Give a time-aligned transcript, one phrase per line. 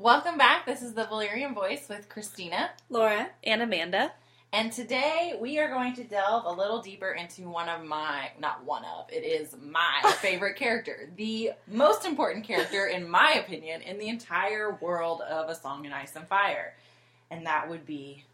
[0.00, 0.64] Welcome back.
[0.64, 2.70] This is the Valyrian Voice with Christina.
[2.88, 3.28] Laura.
[3.44, 4.12] and Amanda.
[4.50, 8.64] And today we are going to delve a little deeper into one of my, not
[8.64, 11.10] one of, it is my favorite character.
[11.18, 15.92] The most important character, in my opinion, in the entire world of A Song in
[15.92, 16.72] Ice and Fire.
[17.30, 18.24] And that would be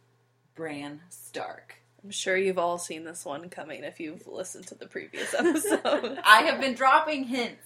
[0.55, 1.75] Bran Stark.
[2.05, 6.21] I'm sure you've all seen this one coming if you've listened to the previous episode.
[6.25, 7.66] I have been dropping hints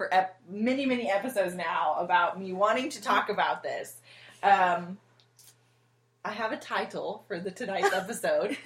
[0.00, 3.98] for ep- many, many episodes now about me wanting to talk about this.
[4.42, 4.96] Um,
[6.24, 8.56] I have a title for the tonight's episode: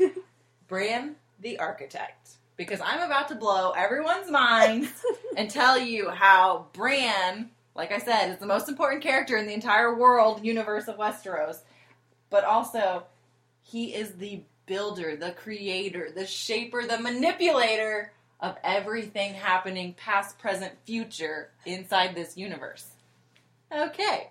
[0.68, 4.92] Bran the Architect, because I'm about to blow everyone's minds
[5.36, 9.54] and tell you how Bran, like I said, is the most important character in the
[9.54, 11.62] entire world universe of Westeros,
[12.30, 13.06] but also
[13.64, 20.72] he is the builder, the creator, the shaper, the manipulator of everything happening past, present,
[20.84, 22.86] future inside this universe.
[23.72, 24.30] Okay.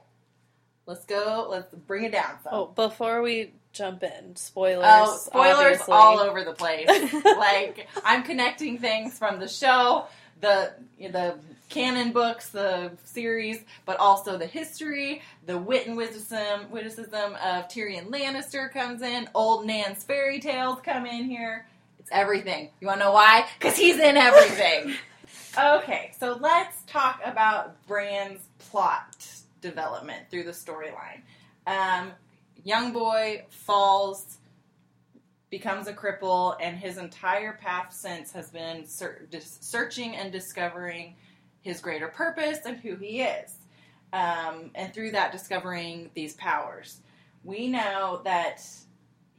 [0.86, 1.48] Let's go.
[1.50, 2.36] Let's bring it down.
[2.44, 2.54] Some.
[2.54, 4.86] oh, before we jump in, spoilers.
[4.88, 5.94] Oh, spoilers obviously.
[5.94, 6.88] all over the place.
[7.26, 10.06] like I'm connecting things from the show,
[10.42, 11.36] the the
[11.70, 18.10] canon books, the series, but also the history, the wit and witticism, witticism of Tyrion
[18.10, 19.28] Lannister comes in.
[19.34, 21.66] Old Nan's fairy tales come in here.
[22.04, 22.70] It's everything.
[22.82, 23.48] You want to know why?
[23.58, 24.94] Because he's in everything.
[25.58, 29.26] okay, so let's talk about Bran's plot
[29.62, 31.22] development through the storyline.
[31.66, 32.12] Um,
[32.66, 34.36] young boy falls,
[35.50, 41.16] becomes a cripple, and his entire path since has been ser- dis- searching and discovering
[41.62, 43.56] his greater purpose and who he is.
[44.12, 46.98] Um, and through that, discovering these powers.
[47.46, 48.62] We know that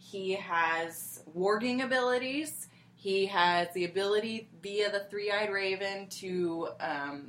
[0.04, 2.68] he has warging abilities.
[2.94, 7.22] He has the ability via the three-eyed raven to um,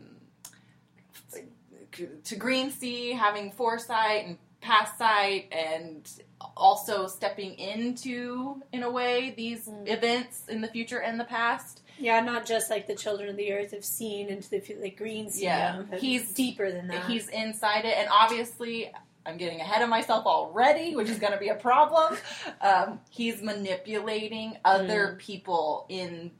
[2.24, 6.10] to green sea, having foresight and past sight, and
[6.58, 9.88] also stepping into, in a way, these Mm.
[9.88, 11.84] events in the future and the past.
[11.98, 15.30] Yeah, not just like the children of the earth have seen into the like green
[15.30, 15.46] sea.
[15.46, 17.06] Yeah, he's- deeper than that.
[17.10, 18.92] He's inside it, and obviously,
[19.26, 22.16] I'm getting ahead of myself already, which is going to be a problem.
[22.62, 26.32] Um, he's manipulating other people in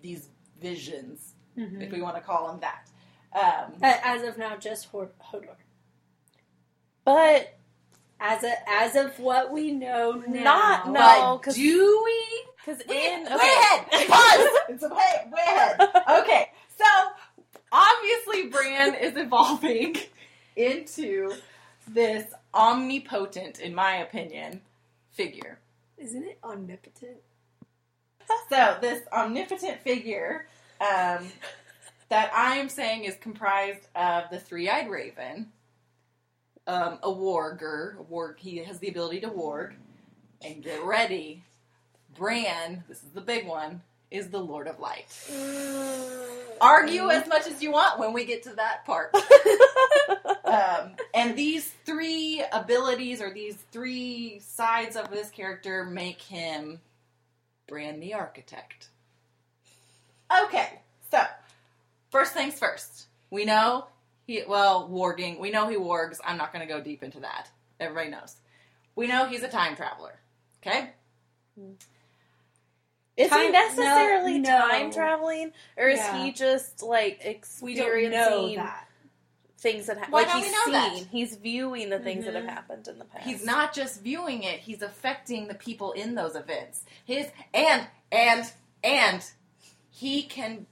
[0.00, 0.28] these
[0.60, 1.82] visions, Mhm.
[1.82, 2.88] if we want to call them that.
[3.32, 5.56] Um, as of now, just Hor- Hodor.
[7.04, 7.52] But
[8.18, 10.92] As a, as of what we know now, Not- no.
[11.36, 12.44] but 'cause- do we?
[12.56, 13.58] because Way, in way okay.
[13.60, 14.08] ahead.
[14.08, 14.48] Pause.
[14.70, 15.80] It's way, way ahead.
[16.22, 16.84] Okay, so
[17.70, 19.96] obviously Bran is evolving
[20.56, 21.34] into
[21.88, 24.60] this omnipotent, in my opinion,
[25.12, 25.58] figure.
[25.98, 27.18] isn't it omnipotent?
[28.50, 30.48] So this omnipotent figure
[30.80, 31.28] um,
[32.08, 35.52] that I am saying is comprised of the three-eyed raven,
[36.66, 38.38] um, a warger, a warg.
[38.38, 39.74] He has the ability to warg,
[40.44, 41.44] and get ready,
[42.14, 42.84] Bran.
[42.88, 43.82] This is the big one.
[44.08, 45.06] Is the Lord of Light.
[46.60, 49.12] Argue as much as you want when we get to that part.
[50.46, 56.80] um, and these three abilities or these three sides of this character make him
[57.68, 58.88] Bran the Architect.
[60.44, 60.80] Okay,
[61.10, 61.20] so
[62.10, 63.06] first things first.
[63.30, 63.86] We know
[64.26, 65.38] he well warging.
[65.40, 66.18] We know he wargs.
[66.24, 67.48] I'm not going to go deep into that.
[67.80, 68.34] Everybody knows.
[68.94, 70.14] We know he's a time traveler.
[70.64, 70.90] Okay.
[73.16, 74.68] Is Time- he necessarily no, no.
[74.68, 76.22] time traveling, or is Yeah.
[76.24, 78.85] he just like We don't experiencing know that.
[79.66, 81.06] Things that ha- Why like don't he's we know that?
[81.10, 82.48] He's viewing the things that have Mhm.
[82.50, 83.24] happened in the past.
[83.26, 86.84] He's not just viewing it, he's affecting the people in those events.
[87.04, 88.44] His and and
[88.84, 89.24] and
[89.90, 90.66] he can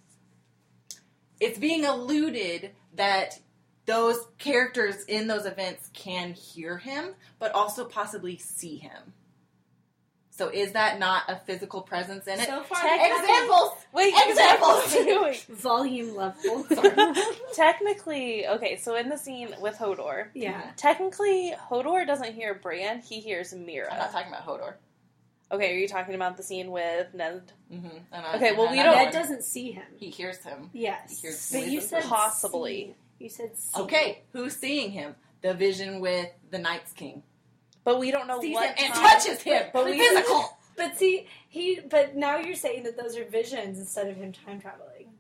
[1.41, 3.41] it's being alluded that
[3.87, 9.13] those characters in those events can hear him, but also possibly see him.
[10.37, 12.47] So is that not a physical presence in it?
[12.49, 13.71] So far, Tech- that's Examples!
[13.93, 15.45] Wait, Examples!
[15.63, 16.67] volume level.
[17.55, 18.77] Technically, okay.
[18.77, 20.73] So in the scene with Hodor, yeah.
[20.77, 23.93] technically Hodor doesn't hear Bran; he hears Mira.
[23.93, 24.75] I'm not talking about Hodor.
[25.53, 27.53] Okay, are you talking about the scene with Ned?
[27.73, 28.35] Mm-hmm.
[28.37, 29.85] Okay, well, we don't- Ned doesn't see him.
[29.99, 30.71] He hears him.
[30.73, 31.91] Yes, He hears but you voices.
[31.91, 32.73] said Possibly.
[32.75, 33.25] see.
[33.25, 33.81] You said see.
[33.83, 35.15] Okay, who's seeing him?
[35.43, 37.23] The vision with the Night's King.
[37.85, 39.67] But we don't know Sees what and touches him.
[39.73, 40.57] But we- physical.
[40.77, 41.81] But see, he.
[41.89, 45.11] But now you're saying that those are visions instead of him time traveling.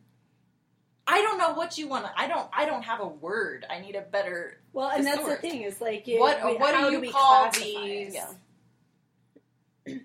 [1.07, 2.13] I don't know what you want to.
[2.17, 2.49] I don't.
[2.53, 3.65] I don't have a word.
[3.71, 4.59] I need a better.
[4.73, 7.51] Well, and that's the thing is like, you, What- we- what do you we call
[7.53, 8.15] these?
[9.87, 9.99] Yeah.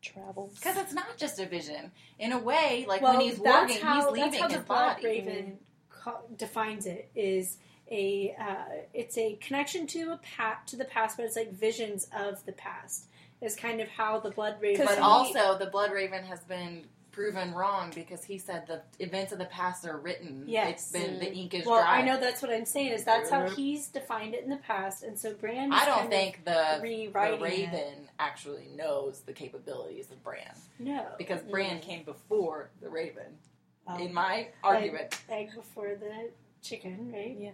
[0.00, 0.54] Travels.
[0.56, 1.92] Because it's not just a vision.
[2.18, 4.56] In a way, like Well, when he's that's working, how, he's leaving that's how his
[4.58, 5.06] the Black body.
[5.06, 5.58] Raven
[5.90, 7.58] co- defines it is
[7.92, 12.08] a uh, it's a connection to a pat to the past, but it's like visions
[12.16, 13.06] of the past.
[13.40, 14.86] Is kind of how the blood raven.
[14.86, 19.38] But also, the Blood Raven has been proven wrong because he said the events of
[19.38, 20.44] the past are written.
[20.46, 20.70] Yes.
[20.70, 21.98] It's been, the ink is well, dry.
[21.98, 22.92] I know that's what I'm saying.
[22.92, 25.72] Is that's how he's defined it in the past, and so Bran.
[25.72, 27.42] I don't kind of think the, the rewriting it.
[27.42, 33.38] Raven actually knows the capabilities of Bran no because Bran came before the Raven.
[33.86, 36.30] Well, In my argument, egg before the
[36.62, 37.36] chicken, right?
[37.38, 37.50] Yeah.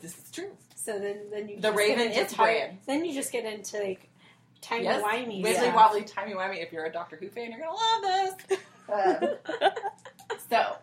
[0.00, 0.50] This is true.
[0.74, 4.08] So then, then you The just Raven is ti- Then you just get into like
[4.60, 6.62] timey Yes, wimey Wibbly wobbly, timey wimey.
[6.62, 8.58] If you're a Doctor Who fan, you're gonna love this.
[9.58, 9.68] Um,
[10.50, 10.76] so,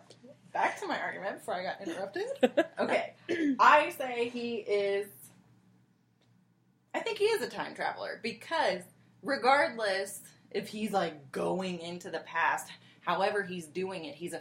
[0.52, 2.24] back to my argument before I got interrupted.
[2.78, 3.12] Okay,
[3.58, 5.06] I say he is.
[6.94, 8.80] I think he is a time traveler because,
[9.22, 12.70] regardless if he's like going into the past,
[13.02, 14.40] however he's doing it, he's a.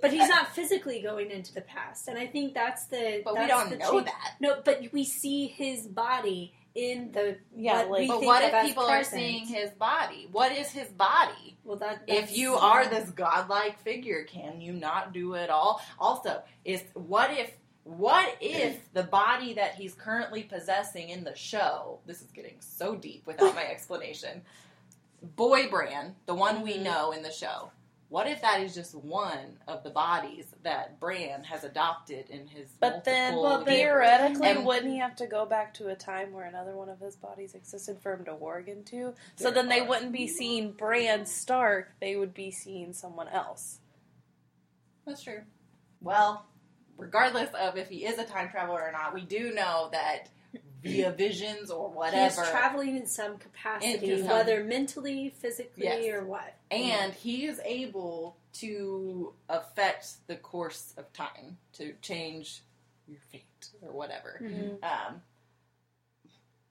[0.00, 3.20] But he's not physically going into the past, and I think that's the.
[3.24, 4.04] But we don't the know change.
[4.06, 4.34] that.
[4.40, 7.36] No, but we see his body in the.
[7.56, 9.00] Yeah, what like- But what if people present.
[9.00, 10.28] are seeing his body?
[10.30, 11.56] What is his body?
[11.64, 15.82] Well, that if that's- you are this godlike figure, can you not do it all?
[15.98, 17.50] Also, is what if
[17.82, 21.98] what if the body that he's currently possessing in the show?
[22.06, 24.42] This is getting so deep without my explanation.
[25.34, 26.82] Boy Bran, the one we Mhm.
[26.82, 27.72] know in the show.
[28.08, 32.70] What if that is just one of the bodies that Bran has adopted in his
[32.80, 36.46] But then, Well, theoretically, And- wouldn't he have to go back to a time where
[36.46, 39.14] another one of his bodies existed for him to warg into?
[39.36, 43.80] So then they wouldn't be seeing Bran Stark; they would be seeing someone else.
[45.04, 45.42] That's true.
[46.00, 46.46] Well,
[46.96, 50.30] regardless of if he is a time traveler or not, we do know that
[50.82, 52.40] via visions or whatever.
[52.42, 56.06] He's traveling in some capacity, some- whether mentally, physically, Yes.
[56.14, 56.54] or what.
[56.70, 62.62] and he is able to affect the course of time to change
[63.06, 64.38] your fate or whatever.
[64.42, 64.82] Mhm.
[64.84, 65.22] Um,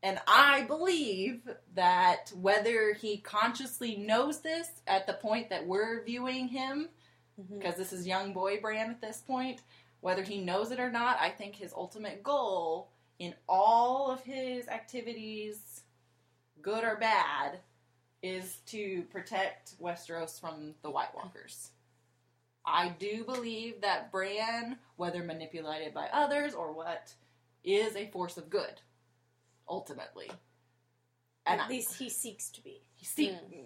[0.04, 1.42] and I believe
[1.74, 6.90] that whether he consciously knows this at the point that we're viewing him,
[7.50, 9.62] because this is young boy Bran at this point,
[10.02, 12.90] whether he knows it or not, I think his ultimate goal
[13.20, 15.82] in all of his activities,
[16.62, 17.60] good or bad,
[18.22, 21.72] is to protect Westeros from the White Walkers.
[22.66, 27.14] I do believe that Bran, whether manipulated by others or what,
[27.64, 28.82] is a force of good,
[29.70, 30.30] ultimately.
[31.46, 32.82] And At I, least he seeks to be.
[32.96, 33.62] he see hmm.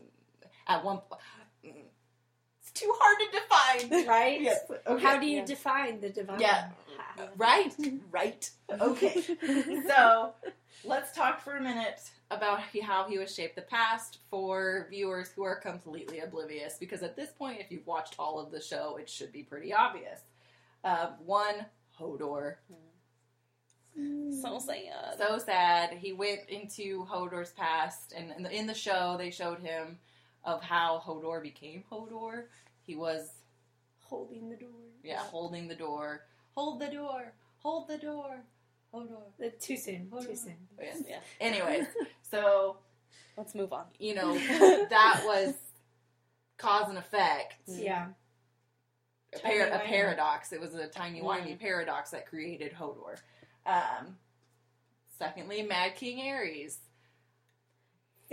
[0.68, 1.21] at one point.
[2.71, 4.06] It's too hard to define.
[4.07, 4.41] Right?
[4.41, 4.59] Yes.
[4.88, 5.03] Okay.
[5.03, 5.45] How do you Yeah.
[5.45, 6.39] define the divine?
[6.39, 6.69] Yeah.
[6.97, 7.73] Ha- Right.
[8.12, 8.50] Right.
[8.81, 9.21] Okay.
[9.88, 10.33] so
[10.85, 12.00] let's talk for a minute
[12.31, 17.15] about how he was shaped the past for viewers who are completely oblivious because at
[17.18, 20.21] this point if you've watched all of the show it should be pretty obvious
[20.85, 21.65] uh, one
[22.00, 22.56] hodor
[24.41, 25.17] so sad.
[25.17, 29.59] so sad he went into hodor's past and in the, in the show they showed
[29.59, 30.00] him
[30.43, 32.43] of how hodor became hodor
[32.81, 33.29] he was
[33.99, 34.69] Holding the door.
[35.03, 38.41] yeah holding the door hold the door hold the door
[38.93, 40.09] hodor Uh, Too soon.
[40.11, 40.57] Hold Too soon.
[40.79, 40.93] Oh, yeah.
[41.07, 41.19] yeah.
[41.39, 41.85] anyways
[42.31, 42.77] so
[43.38, 43.85] Let's move on.
[43.99, 44.33] you know
[44.89, 45.53] that was
[46.57, 48.07] cause and effect Yeah.
[49.33, 51.59] a, par- a paradox it was a tiny whiny Mm.
[51.59, 53.15] paradox that created hodor
[53.65, 54.17] um,
[55.17, 56.75] secondly mad king Aerys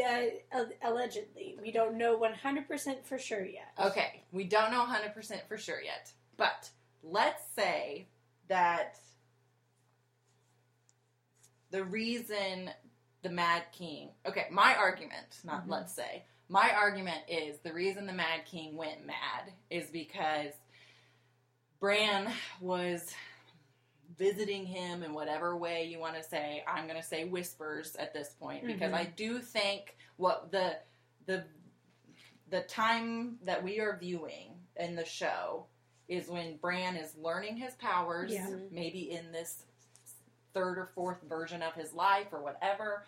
[0.00, 1.56] Uh, allegedly.
[1.60, 3.72] We don't know 100% for sure yet.
[3.78, 6.70] okay we don't know 100% for sure yet but
[7.02, 8.06] let's say
[8.48, 8.96] that
[11.70, 12.70] the reason
[13.22, 15.70] the mad king okay my argument not Mhm.
[15.70, 20.52] let's say my argument is the reason the mad king went mad is because
[21.80, 23.12] bran was
[24.18, 28.12] visiting him in whatever way you want to say i'm going to say whispers at
[28.12, 28.96] this point because Mhm.
[28.96, 30.76] i do think what the
[31.26, 31.44] the
[32.50, 35.66] the time that we are viewing in the show
[36.08, 38.48] is when Bran is learning his powers, Yeah.
[38.70, 39.64] maybe in this
[40.54, 43.04] third or fourth version of his life or whatever.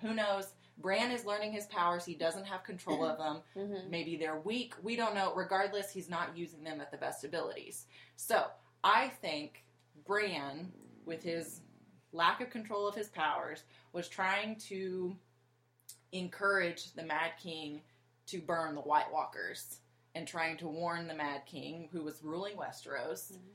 [0.00, 0.54] Who knows?
[0.78, 2.06] Bran is learning his powers.
[2.06, 3.42] He doesn't have control of them.
[3.56, 3.90] Mm-hmm.
[3.90, 4.72] Maybe they're weak.
[4.82, 5.34] We don't know.
[5.34, 7.84] Regardless, he's not using them at the best abilities.
[8.16, 8.46] So
[8.82, 9.62] I think
[10.06, 10.72] Bran,
[11.04, 11.60] with his
[12.12, 15.16] lack of control of his powers, was trying to
[16.12, 17.82] encourage the Mad King
[18.26, 19.78] to burn the White Walkers
[20.14, 23.54] and trying to warn the Mad King, who was ruling Westeros, Mhm.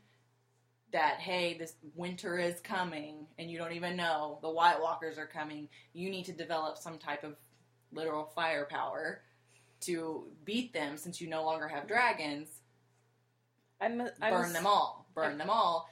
[0.91, 5.27] that hey, this winter is coming and you don't even know the White Walkers are
[5.27, 5.69] coming.
[5.93, 7.37] You need to develop some type of
[7.91, 9.21] literal firepower
[9.81, 12.61] to beat them since you no longer have dragons
[13.81, 15.89] I'm, I'm burn them all, burn them all.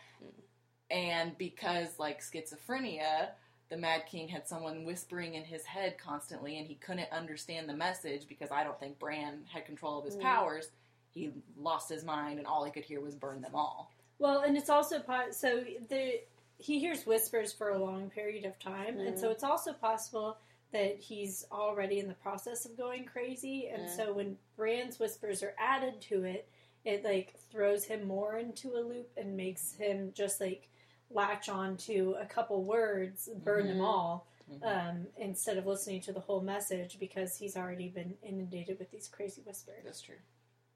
[0.93, 3.29] And because like schizophrenia,
[3.69, 7.73] the Mad King had someone whispering in his head constantly, and he couldn't understand the
[7.73, 10.21] message because I don't think Bran had control of his Mm.
[10.21, 10.69] powers.
[11.15, 14.55] He lost his mind, and all he could hear was "burn them all." Well, and
[14.55, 16.21] it's also po- so the
[16.59, 20.38] he hears whispers for a long period of time, and so it's also possible
[20.71, 23.95] that he's already in the process of going crazy, and Mm.
[23.95, 26.47] so when Bran's whispers are added to it,
[26.85, 30.69] it like throws him more into a loop and makes him just like
[31.13, 33.86] latch on to a couple words, burn them Mhm.
[33.86, 34.27] all.
[34.51, 34.63] Mhm.
[34.63, 39.08] Um, instead of listening to the whole message because he's already been inundated with these
[39.08, 39.84] crazy whispers.
[39.86, 40.20] That's true.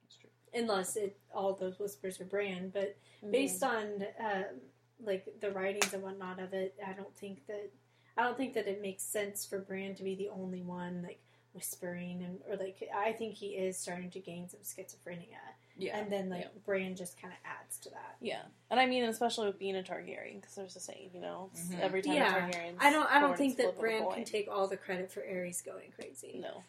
[0.03, 0.29] That's true.
[0.53, 2.95] Unless it all those whispers are Bran, but
[3.29, 4.61] based on um,
[5.01, 7.69] like the writings and whatnot of it, I don't think that
[8.15, 11.21] I don't think that it makes sense for Bran to be the only one like
[11.53, 15.37] whispering and or like I think he is starting to gain some schizophrenia,
[15.77, 15.97] Yeah.
[15.97, 16.47] and then like Yeah.
[16.65, 18.15] Bran just kind of adds to that.
[18.19, 18.41] Yeah,
[18.71, 21.69] and I mean, especially with being a Targaryen, because there's a saying, you know, it's
[21.69, 21.79] Mhm.
[21.79, 22.35] every time Yeah.
[22.47, 24.67] a Targaryen's I don't I don't think that flip of a Bran can take all
[24.67, 26.39] the credit for Aerys going crazy.
[26.39, 26.63] No,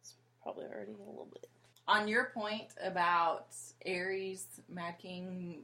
[0.00, 1.48] it's probably already a little bit.
[1.86, 3.50] On your point about
[3.86, 5.62] Aerys, Mad King,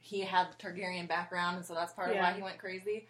[0.00, 3.06] he had the Targaryen background, and so that's part of why he went crazy.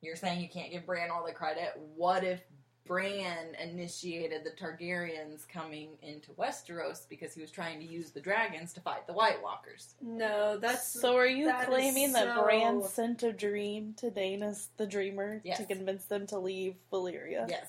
[0.00, 1.76] You're saying you can't give Bran all the credit.
[1.96, 2.40] What if
[2.88, 8.72] Bran initiated the Targaryens coming into Westeros because he was trying to use the dragons
[8.72, 9.94] to fight the White Walkers?
[10.00, 14.10] No, that's So are you that is claiming that so- Bran sent a dream to
[14.10, 15.58] Daenerys the Dreamer Yes.
[15.58, 17.46] to convince them to leave Valyria?
[17.48, 17.68] Yes.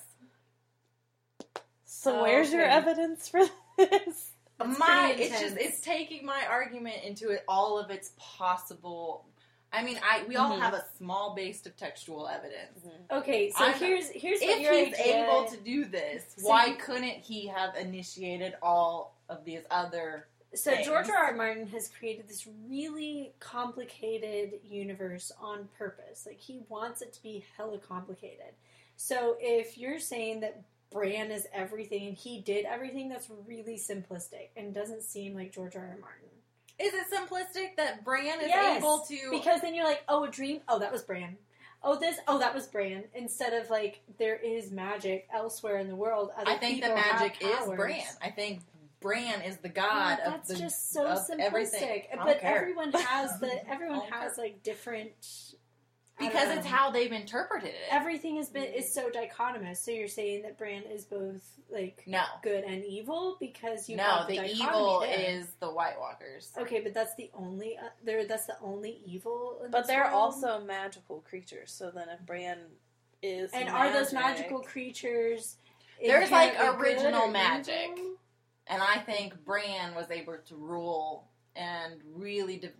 [1.84, 3.42] So oh, where's your evidence for
[3.76, 4.32] this?
[4.58, 9.26] That's my it's just it's taking my argument into it all of its possible
[9.72, 10.60] I mean, I we all Mhm.
[10.60, 12.80] have a small base of textual evidence.
[13.10, 13.50] okay.
[13.50, 16.66] So I'm- here's here's what if your he's idea- able to do this, So why
[16.66, 20.26] you- couldn't he have initiated all of these other?
[20.52, 20.84] So things.
[20.86, 21.16] George R.
[21.26, 21.32] R.
[21.34, 26.26] Martin has created this really complicated universe on purpose.
[26.26, 28.54] Like he wants it to be hella complicated.
[28.96, 34.48] So if you're saying that Bran is everything and he did everything, that's really simplistic
[34.56, 35.82] and doesn't seem like George R.
[35.82, 35.96] R.
[36.00, 36.29] Martin.
[36.80, 39.30] Is it simplistic that Bran is Yes, able to?
[39.30, 40.60] Because then you're like, oh, a dream.
[40.68, 41.36] Oh, that was Bran.
[41.82, 42.18] Oh, this.
[42.28, 43.04] Oh, that was Bran.
[43.14, 46.30] Instead of like, there is magic elsewhere in the world.
[46.36, 47.68] Other I think the magic is.
[47.68, 48.02] Bran.
[48.22, 48.60] I think
[49.00, 50.56] Bran is the god of that's the.
[50.56, 51.40] just so of simplistic.
[51.40, 52.02] everything.
[52.22, 52.56] But care.
[52.58, 55.54] everyone has the everyone has like different
[56.20, 57.74] because it's how they've interpreted it.
[57.90, 59.78] everything has been is so dichotomous.
[59.78, 64.04] So you're saying that Bran is both like no, good and evil because you no,
[64.04, 65.18] have the dichotomy evil there.
[65.18, 66.52] is the White Walkers.
[66.58, 68.24] okay, but that's the only uh, there.
[68.26, 69.60] That's the only evil.
[69.64, 70.14] In But this they're world?
[70.14, 71.72] also magical creatures.
[71.72, 72.58] So then, if Bran
[73.22, 75.56] is and are those magical creatures?
[76.02, 77.90] There's, like, original magic.
[77.98, 78.12] evil?
[78.66, 82.70] And I think Bran was able to rule and really de-.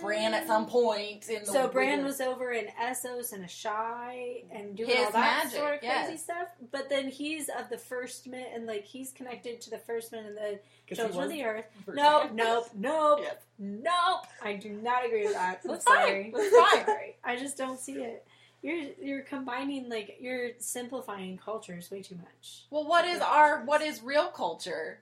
[0.00, 4.74] Bran at some point in the So Bran was over in Essos and Asshai and
[4.76, 6.22] doing His all that magic, sort of crazy yes.
[6.24, 6.48] stuff.
[6.72, 10.24] But then he's of the first men and like he's connected to the first men
[10.24, 11.64] and the 'Cause he children of the earth.
[11.84, 13.36] first Nope, nope, nope, Yes.
[13.58, 14.26] nope.
[14.42, 15.60] I do not agree with that.
[15.68, 16.32] I'm sorry.
[16.32, 16.50] fine.
[16.50, 16.86] That's fine.
[16.86, 17.16] Sorry.
[17.24, 18.26] I just don't see it.
[18.62, 22.64] You're you're combining like you're simplifying cultures way too much.
[22.70, 25.00] Well, what is our what is real culture?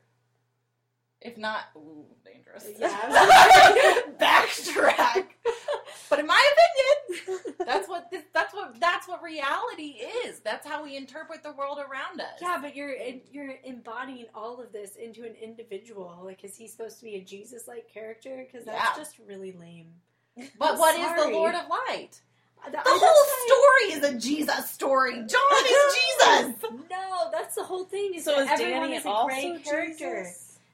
[1.20, 2.68] If not, ooh, dangerous.
[2.78, 2.90] Yeah.
[4.20, 5.24] Backtrack.
[6.10, 9.96] but in my opinion, that's what this, that's what that's what reality
[10.26, 10.40] is.
[10.40, 12.38] That's how we interpret the world around us.
[12.40, 12.94] Yeah, but you're
[13.30, 16.20] you're embodying all of this into an individual.
[16.24, 18.44] Like, is he supposed to be a Jesus-like character?
[18.46, 19.02] Because that's Yeah.
[19.02, 19.92] just really lame.
[20.58, 21.32] But I'm what is sorry.
[21.32, 22.20] the Lord of Light?
[22.64, 25.12] Uh, the The whole story is a Jesus story.
[25.14, 26.70] Jon is Jesus.
[26.90, 28.14] No, that's the whole thing.
[28.14, 30.26] Is So is everyone Dany is a also gray character.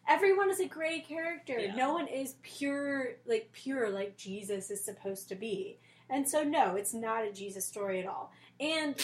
[0.08, 1.58] Everyone is a gray character.
[1.58, 1.74] Yeah.
[1.74, 5.78] No one is pure, like pure, like Jesus is supposed to be.
[6.10, 8.30] And so, no, it's not a Jesus story at all.
[8.60, 8.94] And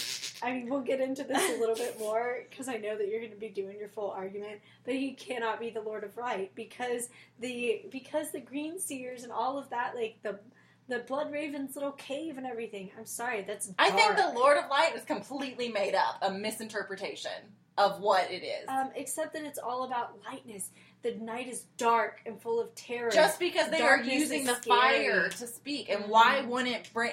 [0.42, 3.20] I mean, we'll get into this a little bit more because I know that you're
[3.20, 4.60] going to be doing your full argument.
[4.84, 7.08] But he cannot be the Lord of Light because
[7.40, 10.38] the because the Green Seers and all of that, like the
[10.88, 12.90] the Blood Raven's little cave and everything.
[12.98, 17.32] I'm sorry, that's I think the Lord of Light is completely made up, a misinterpretation
[17.78, 18.68] of what it is.
[18.68, 20.70] Um, except that it's all about lightness.
[21.02, 23.10] The night is dark and full of terror.
[23.10, 24.78] Just because they are using the scary.
[24.80, 26.48] fire to speak, and why Mhm.
[26.48, 27.12] wouldn't Bran?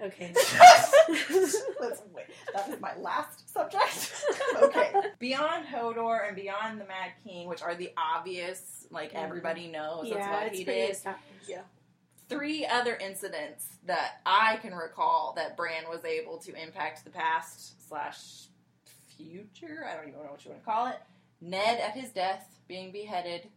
[0.00, 0.32] okay.
[1.08, 2.26] Let's wait.
[2.54, 4.14] That is my last subject.
[4.62, 4.92] okay.
[5.18, 10.16] Beyond Hodor and beyond the Mad King, which are the obvious, like everybody knows that's
[10.16, 10.90] yeah, what it's he pretty did.
[10.90, 11.24] established.
[11.48, 11.62] Yeah.
[12.28, 17.88] Three other incidents that I can recall that Bran was able to impact the past
[17.88, 18.46] slash
[19.16, 19.84] future.
[19.88, 20.96] I don't even know what you want to call it.
[21.40, 23.48] Ned at his death being beheaded.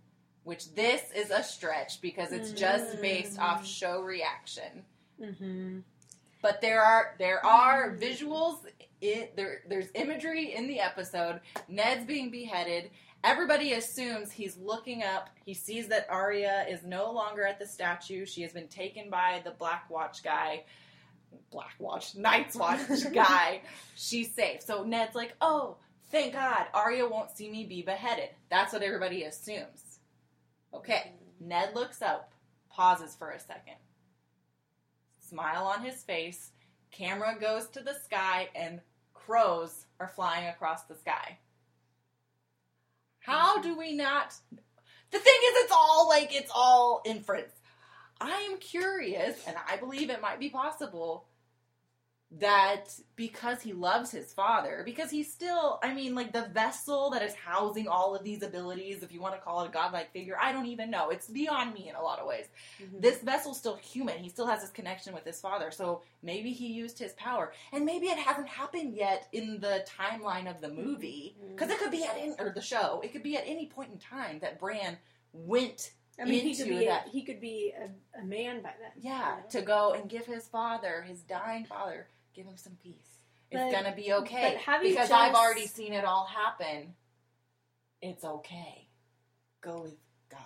[0.43, 4.83] which this is a stretch because it's just based off show reaction.
[5.21, 5.79] Mm-hmm.
[6.41, 8.57] But there are there are visuals.
[8.99, 11.39] In, there there's imagery in the episode.
[11.69, 12.89] Ned's being beheaded.
[13.23, 15.29] Everybody assumes he's looking up.
[15.45, 18.25] He sees that Arya is no longer at the statue.
[18.25, 20.65] She has been taken by the Black Watch guy.
[21.51, 22.81] Black Watch, Night's Watch
[23.13, 23.61] guy.
[23.95, 24.61] She's safe.
[24.61, 25.77] So Ned's like, oh,
[26.13, 28.29] thank God, Arya won't see me be beheaded.
[28.49, 29.99] That's what everybody assumes.
[30.73, 32.31] Okay, Ned looks up,
[32.69, 33.75] pauses for a second,
[35.19, 36.51] smile on his face.
[36.91, 38.79] Camera goes to the sky, and
[39.13, 41.39] crows are flying across the sky.
[43.19, 44.35] How do we not?
[44.51, 47.53] The thing is, it's all like it's all inference.
[48.21, 51.25] I am curious, and I believe it might be possible
[52.39, 57.21] that because he loves his father, because he's still, I mean, like the vessel that
[57.21, 60.35] is housing all of these abilities, if you want to call it a godlike figure,
[60.41, 61.09] I don't even know.
[61.09, 62.45] It's beyond me in a lot of ways.
[62.81, 63.01] Mm-hmm.
[63.01, 64.17] This vessel's still human.
[64.17, 65.69] He still has this connection with his father.
[65.69, 67.53] So maybe he used his power.
[67.71, 70.85] And maybe it hasn't happened yet in the timeline of the mm-hmm.
[70.85, 71.35] movie.
[71.51, 73.91] Because it could be at any, or the show, it could be at any point
[73.91, 74.97] in time that Bran
[75.33, 77.07] went I mean, he into could be that.
[77.07, 78.91] a, he could be a, a man by then.
[78.99, 79.49] Yeah, you know?
[79.49, 83.19] to go and give his father, his dying father, give him some peace.
[83.51, 86.95] It's But- gonna be okay but having because I've already seen it all happen.
[88.01, 88.87] It's okay.
[89.61, 89.95] Go with
[90.29, 90.39] God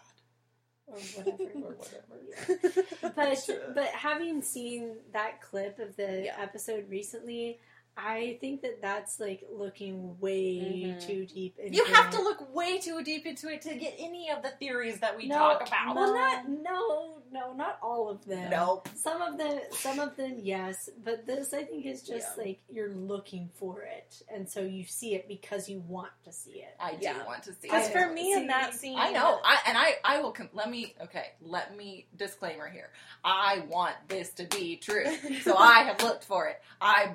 [0.88, 1.44] or whatever.
[1.66, 3.14] or whatever.
[3.16, 6.36] but but having seen that clip of the Yeah.
[6.42, 7.60] episode recently,
[7.98, 11.06] I think that that's like looking way Mhm.
[11.08, 12.18] too deep into You have it.
[12.18, 15.28] to look way too deep into it to get any of the theories that we
[15.28, 15.96] No, talk about.
[15.96, 18.52] Well, not no, no, not all of them.
[18.52, 18.88] Nope.
[18.96, 20.90] Some of them, some of them, yes.
[21.04, 22.44] But this, I think, is just Yeah.
[22.44, 26.62] like you're looking for it, and so you see it because you want to see
[26.62, 26.76] it.
[26.80, 27.26] I do Yeah.
[27.26, 27.58] want to see.
[27.68, 27.72] It.
[27.72, 29.40] Because for me in that scene, I know.
[29.44, 32.92] I and I I will com- let me okay, let me disclaimer here.
[33.24, 35.06] I want this to be true.
[35.48, 36.62] So I have looked for it.
[36.80, 37.14] I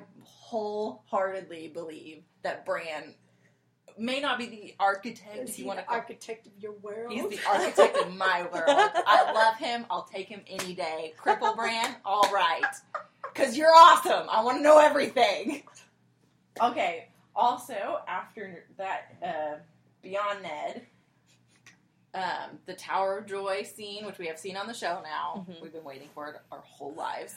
[0.53, 3.15] wholeheartedly believe that Bran
[3.97, 6.73] may not be the architect Is if he you want to call architect of your
[6.73, 7.11] world?
[7.11, 8.67] He's the architect of my world.
[8.67, 9.85] I love him.
[9.89, 11.13] I'll take him any day.
[11.19, 12.61] Cripple Bran, all right.
[13.33, 14.27] Because you're awesome.
[14.29, 15.63] I want to know everything.
[16.61, 17.07] Okay.
[17.35, 19.57] Also, after that, uh,
[20.03, 20.85] Beyond Ned,
[22.13, 25.47] um, the Tower of Joy scene, which we have seen on the show now.
[25.49, 25.61] Mhm.
[25.63, 27.35] We've been waiting for it our whole lives.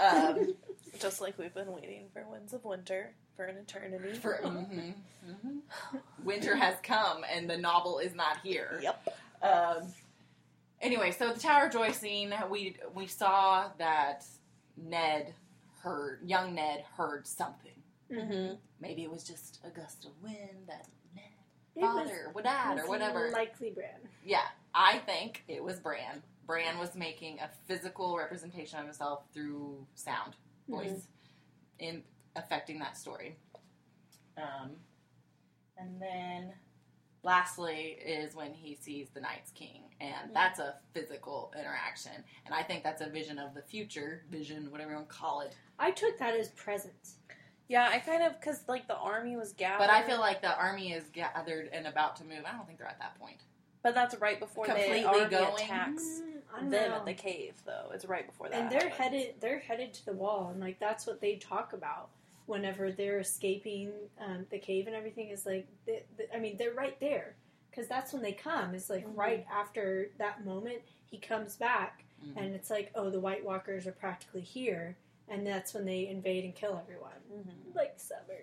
[0.00, 0.54] Um,
[1.00, 4.14] just like we've been waiting for Winds of Winter for an eternity.
[4.18, 4.94] for, mhm,
[5.26, 5.60] mhm.
[6.24, 8.80] Winter has come, and the novel is not here.
[8.82, 9.08] Yep.
[9.42, 9.82] Um,
[10.80, 14.24] anyway, so the Tower of Joy scene, we we saw that
[14.76, 15.34] Ned
[15.82, 17.72] heard, young Ned heard something.
[18.10, 18.54] Mm-hmm.
[18.80, 21.24] Maybe it was just a gust of wind that Ned,
[21.74, 23.30] It was- father, or dad, or whatever.
[23.30, 23.88] Likely Bran.
[24.24, 24.42] yeah,
[24.74, 26.22] I think it was Bran.
[26.46, 30.34] Bran was making a physical representation of himself through sound,
[30.76, 31.06] voice,
[31.78, 32.02] in
[32.36, 33.36] affecting that story.
[34.36, 34.70] Um,
[35.76, 36.52] and then
[37.22, 42.12] lastly is when he sees the Night's King, and that's a physical interaction.
[42.46, 45.40] And I think that's a vision of the future, vision, whatever you want to call
[45.40, 45.54] it.
[45.78, 46.94] I took that as present.
[47.68, 50.56] Yeah, I kind of because like the army was gathered, But I feel like the
[50.56, 52.42] army is gathered and about to move.
[52.46, 53.38] I don't think they're at that point.
[53.82, 55.54] But that's right before Completely the army going.
[55.54, 56.22] attacks
[56.54, 56.96] Mm, them know.
[56.98, 57.54] at the cave.
[57.64, 58.96] Though it's right before that, and they're happens.
[58.96, 62.10] headed they're headed to the wall and like that's what they talk about
[62.46, 63.90] whenever they're escaping
[64.20, 67.34] um, the cave and everything is like the, the, i mean they're right there
[67.70, 69.16] because that's when they come It's like Mhm.
[69.16, 72.36] right after that moment he comes back Mhm.
[72.36, 74.96] and it's like oh the white walkers are practically here
[75.28, 77.74] and that's when they invade and kill everyone Mhm.
[77.76, 78.42] like summer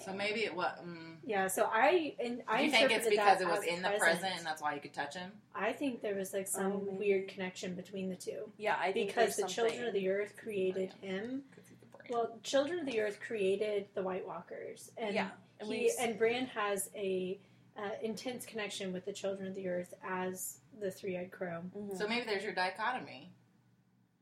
[0.00, 0.72] So, So maybe it was.
[0.84, 4.32] Mm, yeah so i and i you think it's because it was in the present
[4.36, 5.32] and that's why you could touch him?
[5.54, 9.08] i think there was like some Oh, weird connection between the two yeah, I think
[9.08, 12.06] because the there's children of the earth created him Because he's a Bran.
[12.10, 15.30] Well, Children of the Earth created the White Walkers, and yeah,
[15.60, 17.38] and he we and Bran has a
[17.78, 21.62] uh, intense connection with the Children of the Earth as the Three-Eyed Crow.
[21.76, 21.96] mhm.
[21.96, 23.32] so maybe there's your dichotomy.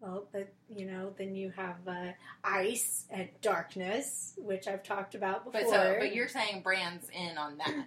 [0.03, 2.11] Well, but you know, then you have uh,
[2.43, 5.61] ice and darkness, which I've talked about before.
[5.61, 7.85] But so, but you're saying Bran's in on that,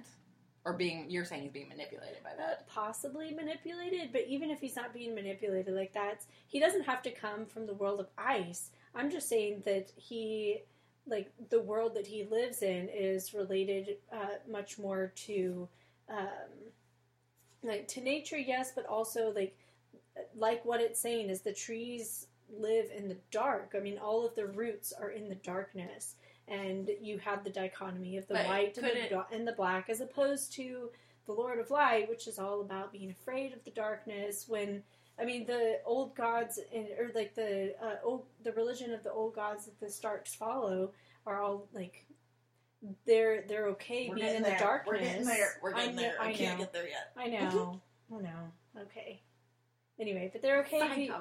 [0.64, 2.68] or being you're saying he's being manipulated by that.
[2.68, 7.12] possibly manipulated, but even if he's not being manipulated like that, he doesn't have to
[7.12, 8.72] come from the world of ice.
[8.94, 10.60] I'm just saying that he,
[11.08, 15.68] like, the world that he lives in is related uh, much more to,
[16.10, 16.72] um,
[17.64, 19.58] like, to nature, yes, but also, like,
[20.36, 23.74] like what it's saying is the trees live in the dark.
[23.76, 26.16] I mean, all of the roots are in the darkness,
[26.48, 30.02] and you have the dichotomy of the But white and the, and the black, as
[30.02, 30.90] opposed to
[31.26, 34.46] the Lord of Light, which is all about being afraid of the darkness.
[34.48, 34.84] When
[35.20, 39.12] I mean the old gods and or like the uh, old the religion of the
[39.12, 40.92] old gods that the Starks follow
[41.26, 42.06] are all like
[43.06, 44.58] they're they're okay We're being in there.
[44.58, 44.88] the darkness.
[45.02, 45.50] We're getting there.
[45.64, 46.16] We're I getting know- there.
[46.22, 46.66] I, I can't know.
[46.66, 47.12] get there yet.
[47.18, 47.82] I know.
[48.16, 48.82] I know.
[48.84, 49.22] Okay.
[50.00, 50.96] Anyway, but they're okay.
[50.96, 51.12] Be-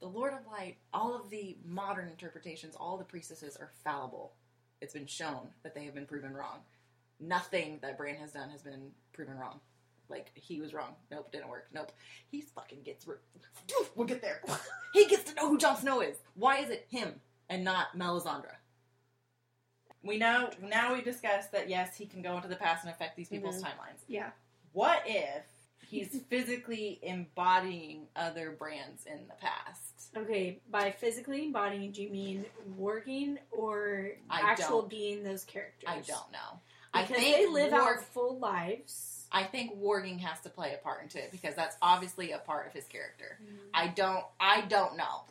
[0.00, 4.32] The Lord of Light, all of the modern interpretations, all the priestesses are fallible.
[4.80, 6.60] It's been shown that they have been proven wrong.
[7.20, 9.60] Nothing that Bran has done has been proven wrong.
[10.08, 10.94] Like he was wrong.
[11.10, 11.68] Nope, didn't work.
[11.72, 11.92] Nope.
[12.28, 13.06] He fucking gets.
[13.06, 13.16] Re-
[13.94, 14.40] we'll get there.
[14.92, 16.16] he gets to know who Jon Snow is.
[16.34, 18.54] Why is it him and not Melisandre?
[20.02, 20.94] We know now.
[20.94, 23.66] We discussed that yes, he can go into the past and affect these people's Mhm.
[23.66, 24.00] timelines.
[24.08, 24.30] yeah.
[24.72, 25.44] What if
[25.90, 29.82] he's physically embodying other Brans in the past?
[30.16, 30.60] Okay.
[30.70, 32.44] By physically embodying, do you mean
[32.76, 35.88] working or I actual being those characters?
[35.88, 36.60] I don't know.
[36.92, 39.26] I Because think they live warg- out full lives.
[39.32, 42.66] I think warging has to play a part into it because that's obviously a part
[42.66, 43.38] of his character.
[43.42, 43.56] Mm.
[43.72, 44.24] I don't.
[44.40, 45.22] I don't know.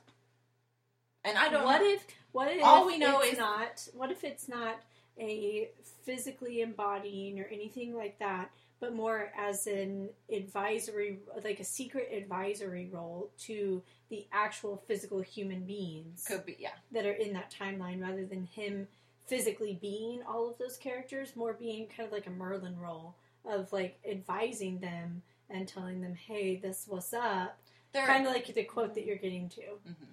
[1.26, 1.66] And I don't.
[1.66, 2.06] What if?
[2.32, 2.64] What if?
[2.64, 3.88] All we know it's is- not.
[3.94, 4.80] What if it's not
[5.20, 5.70] a
[6.06, 12.88] physically embodying or anything like that, but more as an advisory, like a secret advisory
[12.92, 16.56] role to the actual physical human beings could be.
[16.60, 16.72] Yeah.
[16.92, 18.88] that are in that timeline, rather than him
[19.26, 23.16] physically being all of those characters, more being kind of like a Merlin role
[23.46, 27.58] of like advising them and telling them, "Hey, this what's up."
[27.92, 28.06] There.
[28.06, 29.62] Kind of like the quote that you're getting to.
[29.62, 30.08] Mhm.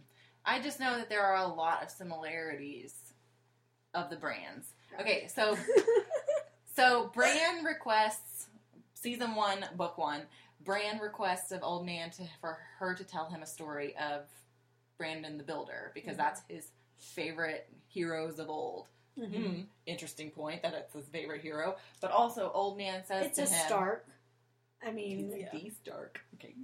[0.45, 2.95] I just know that there are a lot of similarities
[3.95, 4.73] of the Brans.
[5.01, 5.57] Okay, so
[6.75, 8.49] So Bran requests
[9.07, 10.23] season one, book one.
[10.65, 14.23] Bran requests of Old Nan to for her to tell him a story of
[14.99, 16.19] Brandon the Builder because Mhm.
[16.19, 18.89] that's his favorite heroes of old.
[19.17, 19.45] Mhm.
[19.47, 21.77] Hmm, interesting point that it's his favorite hero.
[22.01, 24.09] But also, Old Nan says It's to a him, Stark.
[24.83, 25.51] I mean, He's Yeah.
[25.53, 26.21] the Stark.
[26.35, 26.55] Okay.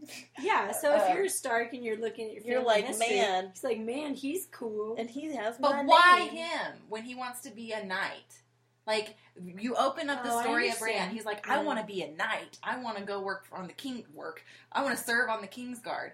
[0.41, 0.73] yeah.
[0.73, 3.51] So if Uh, you're Stark and you're looking at your You're like, history, man.
[3.51, 4.97] He's like, man, he's cool.
[4.99, 6.37] And he has But my why name.
[6.49, 8.43] him when he wants to be a knight?
[8.87, 9.17] Like
[9.57, 10.99] you open up the Oh, story of understand.
[10.99, 12.59] Bran, he's like, I want to be a knight.
[12.63, 14.45] I want to go work on the king work.
[14.73, 16.13] I want to serve on the king's guard.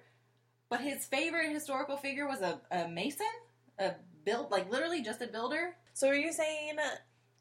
[0.70, 3.26] But his favorite historical figure was a, a mason,
[3.78, 3.92] a
[4.24, 5.74] build like literally just a builder.
[5.94, 6.76] So are you saying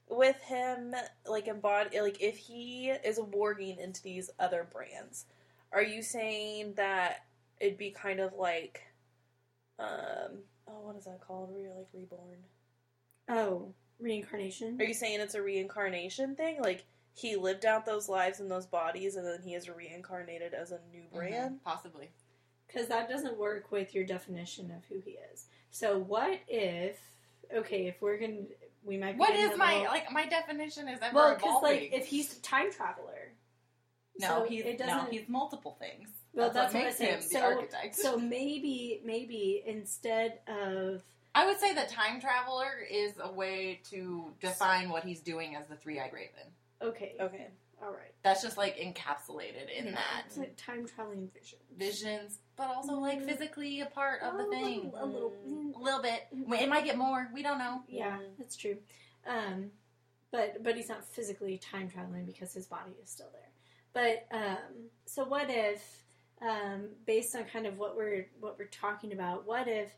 [0.09, 0.95] with him
[1.27, 5.25] like embody like if he is warging into these other Brans,
[5.73, 7.25] are you saying that
[7.59, 8.81] it'd be kind of like
[9.77, 11.51] um oh what is that called?
[11.51, 12.37] Where you're like reborn.
[13.29, 14.79] oh, reincarnation.
[14.79, 16.61] Are you saying it's a reincarnation thing?
[16.61, 20.71] Like he lived out those lives in those bodies and then he is reincarnated as
[20.71, 21.55] a new Bran?
[21.55, 22.09] Mhm, possibly.
[22.67, 25.45] Because that doesn't work with your definition of who he is.
[25.71, 26.97] So what if?
[27.53, 28.41] Okay, if we're gonna,
[28.83, 29.13] we might.
[29.13, 31.89] Be What getting is a my little- like my definition is ever Well, because like
[31.93, 33.31] if he's a time traveler.
[34.19, 36.09] no, so he's it no, doesn't- he's multiple things.
[36.33, 37.95] Well, that's, that's what what makes I'm him the So- archetype.
[37.95, 41.01] So maybe, maybe instead of
[41.37, 45.67] I would say that time traveler is a way to define what he's doing as
[45.67, 46.51] the three-eyed raven.
[46.81, 47.47] okay, Okay.
[47.79, 51.59] all right, That's just like encapsulated in Yeah, that it's like time traveling vision.
[51.77, 53.25] visions, but also like Mm.
[53.25, 54.91] physically a part of the thing.
[54.97, 55.29] a little.
[55.47, 55.75] Mm.
[55.75, 56.25] A little bit.
[56.31, 57.29] It might get more.
[57.31, 57.83] We don't know.
[57.87, 58.37] Yeah, Mm.
[58.39, 58.79] that's true.
[59.27, 59.71] Um,
[60.31, 63.51] but but he's not physically time traveling because his body is still there.
[63.93, 66.03] But um, so what if,
[66.41, 69.93] um, based on kind of what we're what we're talking about, what if,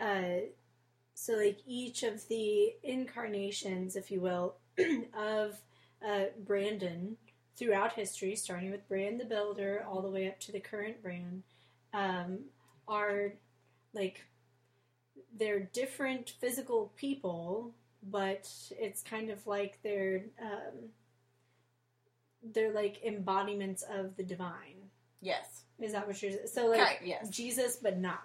[0.00, 0.46] uh,
[1.20, 4.54] so like each of the incarnations, if you will,
[5.14, 5.60] of
[6.02, 7.18] uh, Brandon
[7.56, 11.42] throughout history, starting with Bran the Builder all the way up to the current Bran,
[11.92, 12.38] um,
[12.88, 13.34] are
[13.92, 14.24] like
[15.38, 20.88] they're different physical people, but it's kind of like they're um,
[22.42, 24.88] they're like embodiments of the divine.
[25.20, 25.64] Yes.
[25.78, 27.28] Is that what you're so like Okay, yes.
[27.28, 28.22] Jesus, but not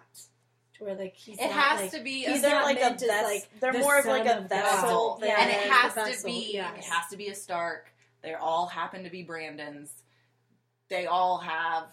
[0.80, 2.24] where like he's It not, has like, to be.
[2.24, 4.40] he's A, They're not like a meant as, like, they're the more of like a
[4.40, 6.52] of vessel than Yeah, and it has to be.
[6.54, 6.78] yes.
[6.78, 7.92] It has to be a Stark.
[8.22, 9.92] They all happen to be Brandons.
[10.90, 11.86] They all have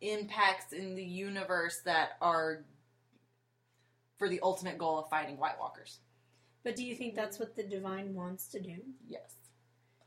[0.00, 2.64] impacts in the universe that are
[4.18, 5.98] for the ultimate goal of fighting White Walkers.
[6.64, 8.76] But do you think that's what the divine wants to do?
[9.08, 9.34] Yes.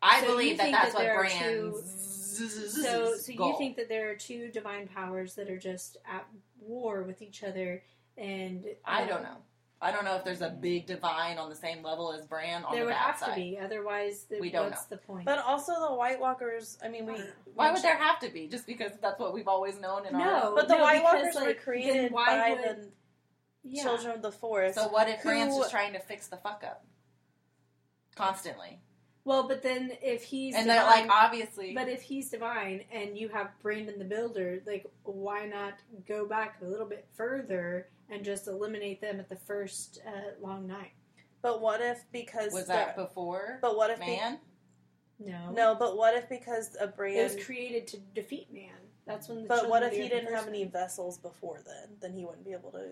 [0.02, 3.54] I So believe that that's that what there are Bran's So, so you goal.
[3.58, 6.28] think that there are two divine powers that are just at
[6.60, 7.82] war with each other,
[8.18, 9.38] and I um, don't know.
[9.84, 12.72] I don't know if there's a big divine on the same level as Bran on
[12.72, 13.32] There the would have side.
[13.32, 15.26] to be, otherwise, the, We don't what's the point?
[15.26, 17.16] But also the White Walkers, I mean we
[17.54, 18.48] Why would there have to be?
[18.48, 20.26] Just because that's what we've always known in our.
[20.26, 22.90] No, But the no, White because, Walkers were created why by would- the
[23.64, 23.84] yeah.
[23.84, 24.76] children of the forest.
[24.76, 26.86] So what if Bran's Who- just trying to fix the fuck up
[28.16, 28.80] constantly?
[29.26, 31.74] Well, but then if he's and divine, like obviously.
[31.74, 35.74] but if he's divine and you have Brandon the Builder, like why not
[36.08, 40.68] go back a little bit further and just eliminate them at the first uh, long
[40.68, 40.92] night?
[41.42, 44.40] But what if because was the- that before But what if be- man?
[45.20, 45.76] No, no?
[45.76, 47.16] But what if because a Bran?
[47.18, 48.72] it was created to defeat man.
[49.06, 49.44] That's when.
[49.44, 51.98] The but what if he didn't have any vessels before then?
[52.02, 52.92] Then he wouldn't be able to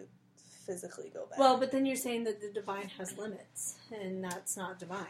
[0.66, 1.40] physically go back.
[1.40, 5.08] Well, but then you're saying that the divine has limits, and that's not divine.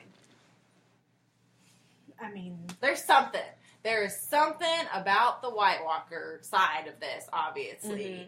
[2.19, 3.41] I mean, There's something.
[3.83, 8.05] There is something about the White Walker side of this, obviously.
[8.05, 8.27] Mhm.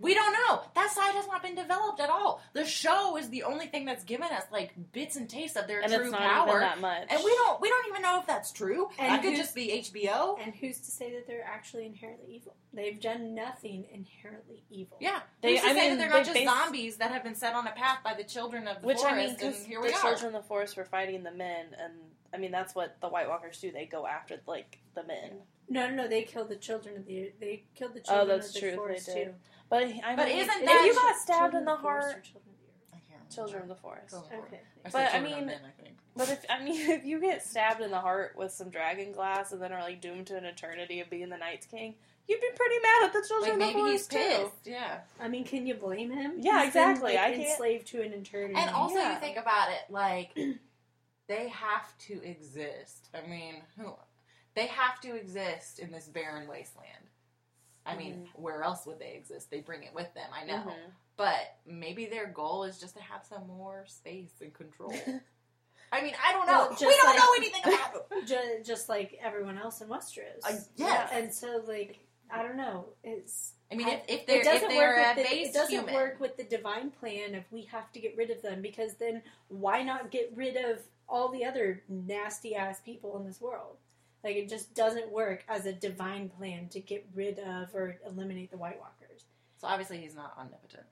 [0.00, 0.62] We don't know.
[0.74, 2.40] That side has not been developed at all.
[2.54, 5.80] The show is the only thing that's given us like bits and tastes of their
[5.82, 6.48] and true it's not power.
[6.48, 7.06] even that much.
[7.10, 8.88] and we don't we don't even know if that's true.
[8.98, 10.38] And that could just be HBO.
[10.42, 12.54] and who's to say that they're actually inherently evil?
[12.72, 14.96] They've done nothing inherently evil.
[15.00, 17.10] Yeah, They- Who's to I say mean, that they're not they just base- zombies that
[17.10, 19.36] have been set on a path by the children of the Which forest, I mean,
[19.40, 20.00] and the here we are.
[20.00, 21.92] children of the forest were fighting the men, and
[22.32, 23.70] I mean that's what the White Walkers do.
[23.72, 25.30] They go after like the men.
[25.32, 25.94] No, no, no.
[25.94, 27.32] No, they killed the children of the.
[27.40, 29.24] They killed the Oh, children that's of the true, they forest did.
[29.28, 29.34] too.
[29.70, 32.24] But I But mean, isn't if you got stabbed in of the heart?
[32.24, 32.92] children of the earth?
[32.92, 33.30] I can't.
[33.30, 34.10] Children of the forest.
[34.10, 34.60] Children Okay.
[34.82, 35.90] But, I children mean- men, I.
[36.16, 39.52] But if I mean, if you get stabbed in the heart with some dragon glass
[39.52, 41.94] and then are like doomed to an eternity of being the Night's King,
[42.26, 44.18] you'd be pretty mad at the children like of the maybe he's forest too.
[44.18, 44.66] pissed.
[44.66, 44.98] Yeah.
[45.20, 46.34] I mean, can you blame him?
[46.38, 47.14] Yeah, He's been, exactly.
[47.14, 48.54] like, I can't- enslaved to an eternity.
[48.56, 49.14] And also, Yeah.
[49.14, 50.36] you think about it, like
[51.28, 53.08] they have to exist.
[53.14, 53.94] I mean, who?
[54.54, 56.88] They have to exist in this barren wasteland.
[57.86, 59.50] I mean, where else would they exist?
[59.50, 60.28] They bring it with them.
[60.32, 60.92] I know, Mhm.
[61.16, 64.92] but maybe their goal is just to have some more space and control.
[65.92, 66.68] I mean, I don't know.
[66.70, 68.26] Well, we don't like- know anything about them.
[68.26, 70.44] just, just like everyone else in Westeros.
[70.44, 71.10] Uh, yes.
[71.12, 71.98] And so, like,
[72.30, 72.86] I don't know.
[73.02, 75.52] It's I mean, if, if it they're if doesn't they're work a with the, it
[75.52, 78.62] doesn't human, work with the divine plan of we have to get rid of them
[78.62, 83.40] because then why not get rid of all the other nasty ass people in this
[83.40, 83.78] world?
[84.22, 88.50] Like it just doesn't work as a divine plan to get rid of or eliminate
[88.50, 89.24] the White Walkers.
[89.56, 90.86] so obviously he's not omnipotent.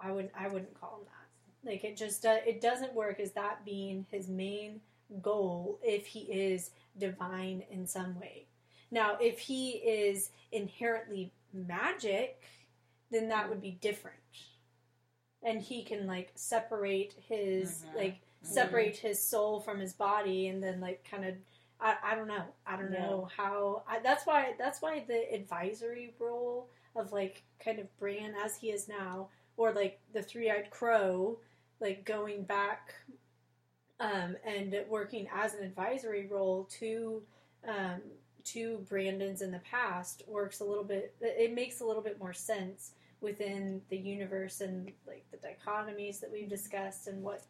[0.00, 1.70] I wouldn't I wouldn't call him that.
[1.70, 4.80] Like it just uh, it doesn't work as that being his main
[5.22, 8.46] goal if he is divine in some way.
[8.90, 12.42] Now, if he is inherently magic,
[13.10, 14.16] then that would be different.
[15.42, 17.96] And he can like separate his Mhm.
[17.96, 21.34] like separate his soul from his body and then like kind of
[21.80, 22.44] I, I don't know.
[22.66, 23.00] I don't Yeah.
[23.06, 28.34] know how I, that's why that's why the advisory role of like kind of Bran
[28.44, 31.38] as he is now or like the three-eyed crow
[31.80, 32.94] like going back
[34.00, 37.22] um, and working as an advisory role to
[37.66, 38.00] um,
[38.44, 41.14] to Brandon's in the past works a little bit.
[41.20, 46.30] It makes a little bit more sense within the universe and like the dichotomies that
[46.30, 47.42] we've discussed and what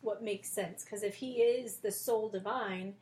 [0.00, 0.84] what makes sense.
[0.84, 2.94] Because if he is the sole divine,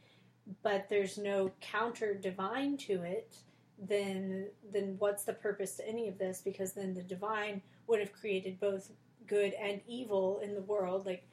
[0.62, 3.36] but there's no counter divine to it,
[3.78, 6.40] then then what's the purpose to any of this?
[6.44, 8.90] Because then the divine would have created both
[9.26, 11.26] good and evil in the world, like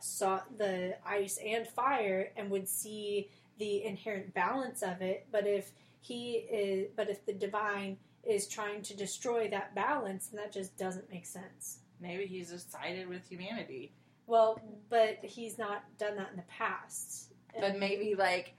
[0.00, 5.26] saw the ice and fire, and would see the inherent balance of it.
[5.30, 10.42] But if he is, but if the divine is trying to destroy that balance, then
[10.42, 11.78] that just doesn't make sense.
[12.00, 13.92] Maybe he's just sided with humanity.
[14.26, 17.32] Well, but he's not done that in the past.
[17.60, 18.54] But maybe like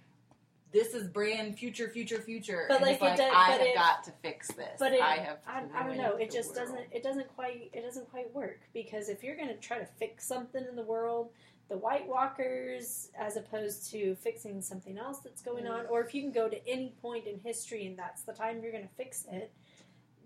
[0.74, 2.66] this is Bran future, future, future.
[2.68, 4.78] But, and like, like does- I have it- got to fix this.
[4.80, 5.38] But it, I have.
[5.48, 6.16] I, I don't know.
[6.18, 6.70] It just world.
[6.70, 6.88] doesn't.
[6.92, 7.70] It doesn't quite.
[7.74, 10.84] It doesn't quite work because if you're going to try to fix something in the
[10.84, 11.30] world,
[11.70, 16.22] the White Walkers, as opposed to fixing something else that's going on, or if you
[16.22, 19.26] can go to any point in history and that's the time you're going to fix
[19.32, 19.52] it,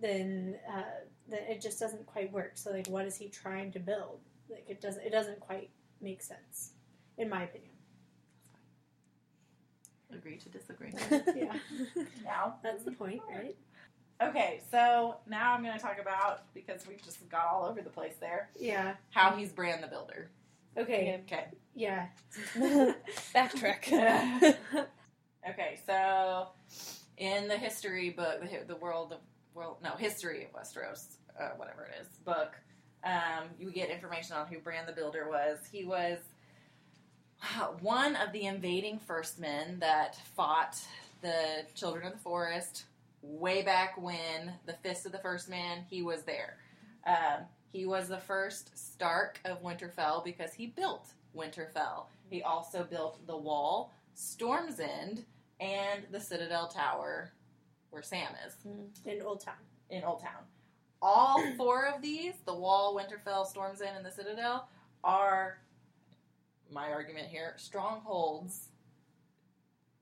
[0.02, 0.82] then uh,
[1.30, 2.52] then it just doesn't quite work.
[2.56, 4.20] So like, what is he trying to build?
[4.50, 5.04] Like it doesn't.
[5.04, 6.72] It doesn't quite make sense,
[7.18, 7.67] in my opinion.
[10.18, 10.94] Agree to disagree.
[11.36, 11.54] yeah,
[12.24, 12.56] now.
[12.64, 13.56] that's the point, right?
[14.22, 17.90] Okay, so now I'm going to talk about because we've just got all over the
[17.90, 18.50] place there.
[18.60, 18.96] Yeah.
[19.12, 20.30] How he's Bran the Builder.
[20.76, 21.22] Okay.
[21.26, 21.46] Okay.
[21.76, 22.08] Yeah.
[23.36, 24.56] Backtrack.
[25.50, 26.50] Okay, so
[27.18, 29.20] in the history book, the, the world of
[29.54, 32.54] world no history of Westeros, uh, whatever it is book,
[33.06, 35.60] um, you get information on who Bran the Builder was.
[35.72, 36.18] He was
[37.82, 40.78] one of the invading First Men that fought
[41.22, 42.86] the Children of the Forest
[43.22, 45.86] way back when the Fist of the First Man.
[45.90, 46.58] He was there.
[47.06, 52.06] Um, he was the first Stark of Winterfell because he built Winterfell.
[52.30, 55.26] He also built the Wall, Storm's End,
[55.60, 57.32] and the Citadel Tower,
[57.90, 58.56] where Sam is
[59.06, 59.56] In Old Town.
[59.90, 60.44] in Old Town.
[61.02, 64.68] All four of these, the Wall, Winterfell, Storm's End, and the Citadel,
[65.04, 65.60] are
[66.72, 68.70] my argument here, strongholds,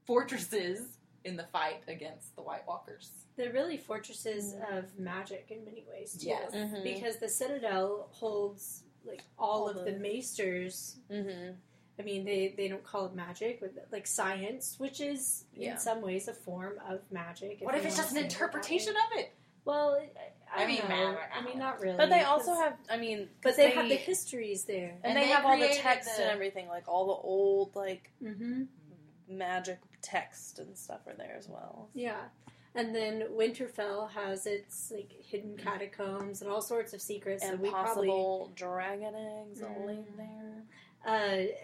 [0.06, 3.10] fortresses in the fight against the White Walkers.
[3.36, 4.78] They're really fortresses Mm.
[4.78, 6.28] of magic in many ways too.
[6.28, 6.54] Yes.
[6.54, 6.84] Mhm.
[6.84, 10.98] Because the Citadel holds like all, All of the- the maesters.
[11.10, 11.54] Mm-hmm.
[11.98, 15.74] I mean, they, they don't call it magic, but like science, which is Yeah.
[15.74, 17.62] in some ways a form of magic.
[17.62, 19.32] What if it's just an say it interpretation of it?
[19.64, 20.00] Well,
[20.56, 21.18] I, I, I mean, mean, know.
[21.36, 21.98] I I mean, don't really.
[21.98, 24.96] But they also have, I mean, but they, have the histories there.
[25.04, 27.76] and, And they, they have all the text the- and everything, like all the old
[27.76, 28.64] like Mm-hmm.
[29.28, 31.90] magic text and stuff are there as well.
[31.94, 32.22] Yeah.
[32.78, 37.70] And then Winterfell has its like hidden catacombs and all sorts of secrets and we
[37.70, 40.18] probably possible dragon eggs only Mm.
[40.18, 40.64] there.
[41.06, 41.10] Uh,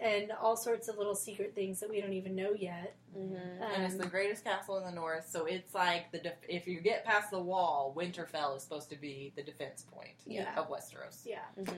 [0.00, 2.96] and all sorts of little secret things that we don't even know yet.
[3.16, 3.62] Mm-hmm.
[3.62, 6.66] and it's Um, the greatest castle in the north, so it's like the def- if
[6.66, 10.54] you get past the wall, Winterfell is supposed to be the defense point Yeah.
[10.58, 11.20] of Westeros.
[11.26, 11.40] Yeah.
[11.58, 11.74] Mm-hmm.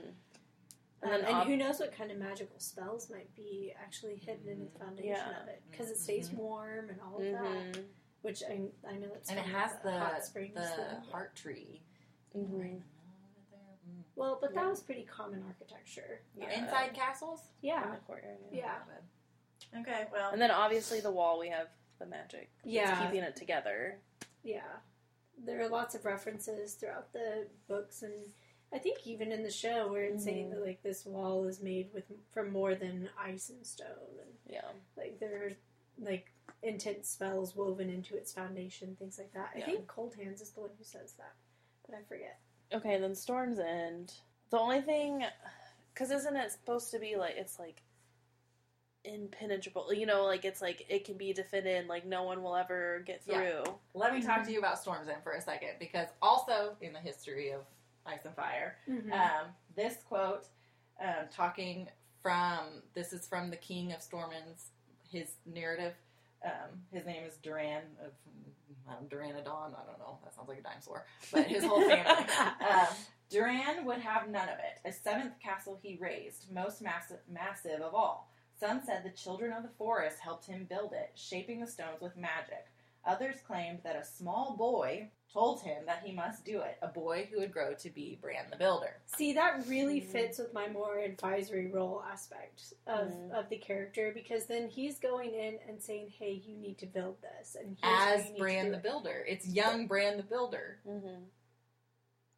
[1.02, 4.46] Um, And and ob- who knows what kind of magical spells might be actually hidden
[4.48, 5.42] in the foundation Yeah.
[5.42, 6.34] of it because it stays Mhm.
[6.36, 7.42] warm and all of that.
[7.42, 7.82] Mm-hmm.
[8.22, 10.54] Which I, I know it's And it from has the hot springs.
[10.54, 11.00] the thing.
[11.10, 11.82] heart tree
[12.36, 12.56] Mm-hmm.
[12.60, 13.90] right in the middle of it there.
[13.90, 14.03] Mm.
[14.16, 14.62] Well, but Yeah.
[14.62, 16.20] that was pretty common architecture.
[16.34, 16.50] Yeah.
[16.50, 17.40] Inside castles.
[17.62, 17.90] in Yeah.
[17.94, 18.38] the courtyard.
[18.52, 18.82] Yeah.
[19.76, 22.50] Okay, well, And then obviously the wall we have the magic.
[22.58, 23.04] that's Yeah.
[23.06, 24.00] keeping it together.
[24.42, 24.80] Yeah.
[25.38, 28.32] There are lots of references throughout the books and
[28.72, 30.50] I think even in the show where it's saying Mhm.
[30.54, 34.70] that like this wall is made with from more than ice and stone and Yeah.
[34.96, 35.52] like there are
[35.98, 39.50] like intense spells woven into its foundation, things like that.
[39.54, 41.34] I think Coldhands is the one who says that,
[41.86, 42.40] but I forget.
[42.72, 44.12] Okay, then Storm's End.
[44.50, 45.24] The only thing,
[45.92, 47.82] because isn't it supposed to be like it's like
[49.04, 49.92] impenetrable?
[49.92, 53.22] You know, like it's like it can be defended, like no one will ever get
[53.26, 53.62] Yeah.
[53.62, 53.74] through.
[53.94, 57.00] let me talk to you about Storm's End for a second because also in the
[57.00, 57.60] history of
[58.06, 59.12] Ice and Fire, Mm-hmm.
[59.12, 59.46] um,
[59.76, 60.46] this quote,
[61.02, 61.88] um, talking
[62.22, 64.68] from this is from the King of Stormens,
[65.10, 65.94] his narrative.
[66.44, 68.12] Um, his name is Durran of
[68.88, 69.72] um, Duranodon.
[69.72, 70.18] I don't know.
[70.22, 72.04] That sounds like a dinosaur, but his whole family.
[72.70, 72.86] um,
[73.30, 74.88] Durran would have none of it.
[74.88, 78.30] A seventh castle he raised, most massive, massive of all.
[78.60, 82.16] Some said the children of the forest helped him build it, shaping the stones with
[82.16, 82.66] magic.
[83.06, 87.28] Others claimed that a small boy told him that he must do it, a boy
[87.30, 88.96] who would grow to be Bran the Builder.
[89.16, 90.06] See, that really Mhm.
[90.06, 93.32] fits with my more advisory role aspect of, Mhm.
[93.32, 97.20] of the character because then he's going in and saying, "Hey, you need to build
[97.20, 98.82] this," and here's As you need to Bran do the it.
[98.84, 99.24] Builder.
[99.26, 100.80] It's young Bran the Builder.
[100.86, 101.24] Mm-hmm.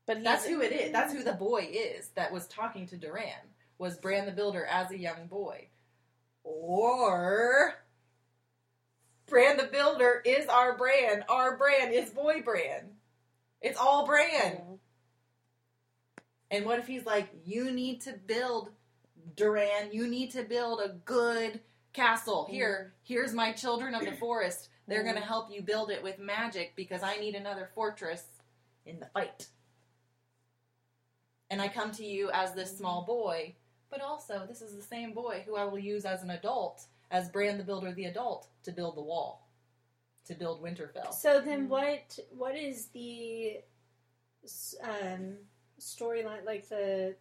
[0.07, 0.93] But That's who it is.
[0.93, 3.53] That's who the boy is that was talking to Durran.
[3.79, 5.69] Was Bran the Builder as a young boy.
[6.45, 7.75] Or
[9.27, 11.25] Bran the Builder is our Bran.
[11.29, 12.91] Our Bran is boy Bran.
[13.61, 14.57] It's all Bran.
[14.57, 14.79] Mhm.
[16.51, 18.71] And what if he's like, you need to build,
[19.35, 21.61] Durran, you need to build a good
[21.93, 22.47] castle.
[22.49, 24.69] Here, here's my children of the forest.
[24.87, 28.25] They're going to help you build it with magic because I need another fortress
[28.85, 29.49] in the fight.
[31.51, 33.57] And I come to you as this small boy,
[33.91, 37.29] but also this is the same boy who I will use as an adult, as
[37.29, 39.49] Bran the Builder the adult, to build the wall,
[40.27, 41.13] to build Winterfell.
[41.15, 41.69] So then, Mhm.
[41.69, 43.63] what what is the
[44.83, 45.39] um,
[45.81, 47.17] storyline like the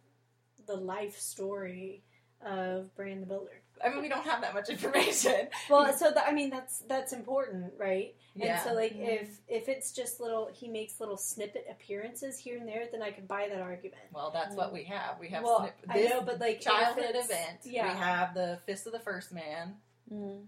[0.66, 2.04] the life story
[2.40, 3.62] of Bran the Builder?
[3.84, 5.48] I mean, we don't have that much information.
[5.68, 8.14] Well, so that, I mean that's that's important, right?
[8.34, 8.60] Yeah.
[8.60, 9.22] And so like Mhm.
[9.22, 13.10] if if it's just little he makes little snippet appearances here and there, then I
[13.10, 14.02] can buy that argument.
[14.12, 15.18] Well, that's what we have.
[15.18, 17.60] We have well, snip- I know, but like childhood event.
[17.64, 17.92] yeah.
[17.92, 19.76] We have the Fist of the First Man.
[20.12, 20.46] Mhm.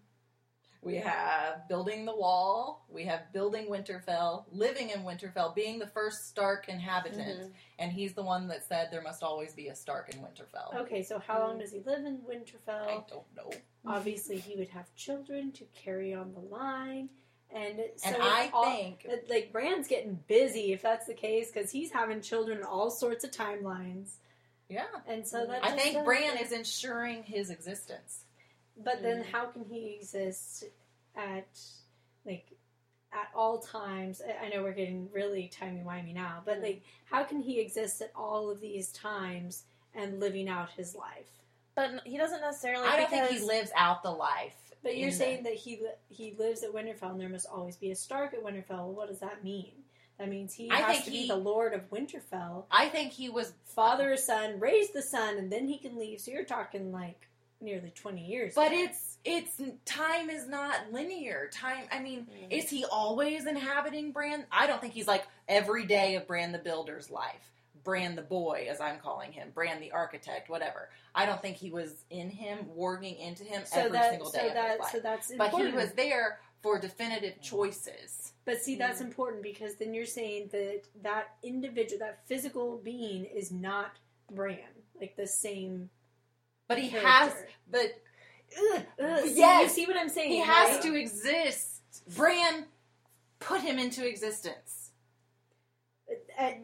[0.83, 2.85] We have building the wall.
[2.89, 7.51] We have building Winterfell, living in Winterfell, being the first Stark inhabitant.
[7.51, 7.53] Mhm.
[7.81, 10.75] And he's the one that said there must always be a Stark in Winterfell.
[10.77, 11.41] Okay, so how Mm.
[11.49, 12.87] long does he live in Winterfell?
[12.87, 13.51] I don't know.
[13.87, 17.09] Obviously, he would have children to carry on the line,
[17.51, 21.71] and so and I all- think like Bran's getting busy if that's the case because
[21.73, 24.17] he's having children in all sorts of timelines,
[24.69, 24.87] yeah.
[25.07, 28.25] and so that I think Bran is ensuring his existence.
[28.79, 29.27] But then, Mm.
[29.27, 30.65] how can he exist
[31.17, 31.49] at
[32.25, 32.47] like
[33.13, 34.23] at all times?
[34.23, 36.63] I I know we're getting really timey wimey now, but Mm.
[36.63, 39.65] like, how can he exist at all of these times
[39.95, 41.29] and living out his life?
[41.75, 42.87] But he doesn't necessarily.
[42.89, 44.55] I don't because, think he lives out the life.
[44.83, 47.77] But you're in the- saying that he he lives at Winterfell, and there must always
[47.77, 48.87] be a Stark at Winterfell.
[48.93, 49.85] What does that mean?
[50.19, 53.13] That means he I has think to he- be the Lord of Winterfell, I think
[53.13, 56.21] he was father a son, raise the son, and then he can leave.
[56.21, 57.29] So you're talking like
[57.61, 58.55] nearly twenty years.
[58.55, 61.49] But it's it's time is not linear.
[61.53, 61.87] Time.
[61.91, 62.53] I mean, Mhm.
[62.53, 64.47] is he always inhabiting Bran?
[64.51, 67.53] I don't think he's like every day of Bran the Builder's life.
[67.85, 70.91] Bran the boy, as I'm calling him, Bran the architect, whatever.
[71.15, 74.39] I don't think he was in him, warging into him So every that single day
[74.41, 74.93] so of his life.
[74.93, 75.53] so that's important.
[75.53, 78.33] but he was there for definitive choices.
[78.45, 79.07] But see, that's Mm.
[79.07, 83.99] important because then you're saying that that individual, that physical being, is not
[84.31, 84.59] Bran,
[85.01, 85.89] like the same.
[86.69, 87.09] But he character.
[87.09, 87.33] has,
[87.71, 88.01] but
[88.75, 90.31] ugh, Ugh, see, yes, you see what I'm saying?
[90.31, 90.83] he has right?
[90.83, 91.81] to exist.
[92.17, 92.67] Bran
[93.41, 94.91] put him into existence.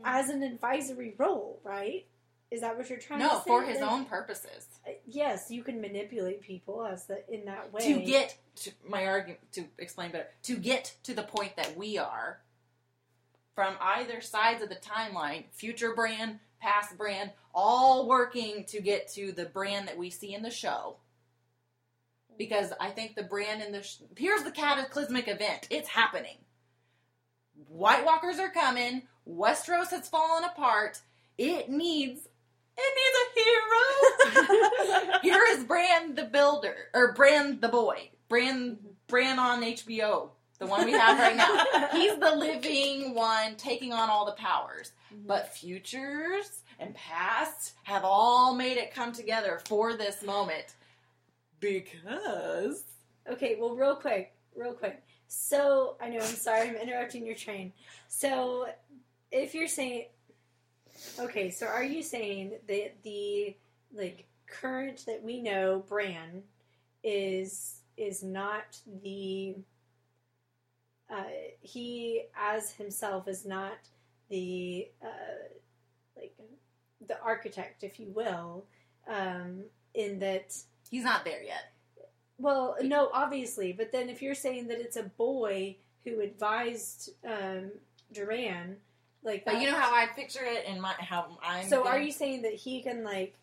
[0.05, 2.07] As an advisory role, right?
[2.51, 4.69] Is that what you're trying to No, for his Like, own purposes.
[4.87, 9.07] uh, Yes, you can manipulate people as the in that way to get to my
[9.07, 12.39] argument to explain better to get to the point that we are
[13.57, 19.33] from either sides of the timeline future Bran past Bran all working to get to
[19.33, 20.97] the Bran that we see in the show.
[22.37, 25.69] Because i think the Bran in the sh- here's the cataclysmic event.
[25.71, 26.39] It's happening.
[27.69, 29.03] White walkers are coming.
[29.29, 31.01] Westeros has fallen apart.
[31.39, 32.21] It needs
[32.77, 35.21] it needs a hero.
[35.23, 40.31] Here is Bran the Builder, or Bran the Boy, Bran Bran on HBO,
[40.65, 41.89] the one we have right now.
[41.93, 45.27] He's the living one taking on all the powers, mm-hmm.
[45.27, 50.75] but futures and past have all made it come together for this moment
[51.61, 52.85] because
[53.31, 55.03] Okay, well, real quick, real quick.
[55.29, 57.73] So I know I'm sorry, I'm interrupting your train.
[58.09, 58.67] So
[59.33, 60.07] if you're saying,
[61.19, 63.57] okay, so are you saying that the
[63.95, 66.43] like current that we know, Bran,
[67.03, 69.57] is is not the
[71.15, 71.25] uh,
[71.61, 73.79] he as himself is not
[74.31, 75.49] the uh,
[76.17, 76.35] like
[77.07, 78.65] the architect, if you will,
[79.09, 80.57] um, in that
[80.91, 81.73] he's not there yet.
[82.39, 87.71] well, no, obviously, but then if you're saying that it's a boy who advised um,
[88.12, 88.77] Durran,
[89.23, 91.69] like, But you know how I picture it in my how I'm.
[91.69, 93.37] So, are you saying that he can like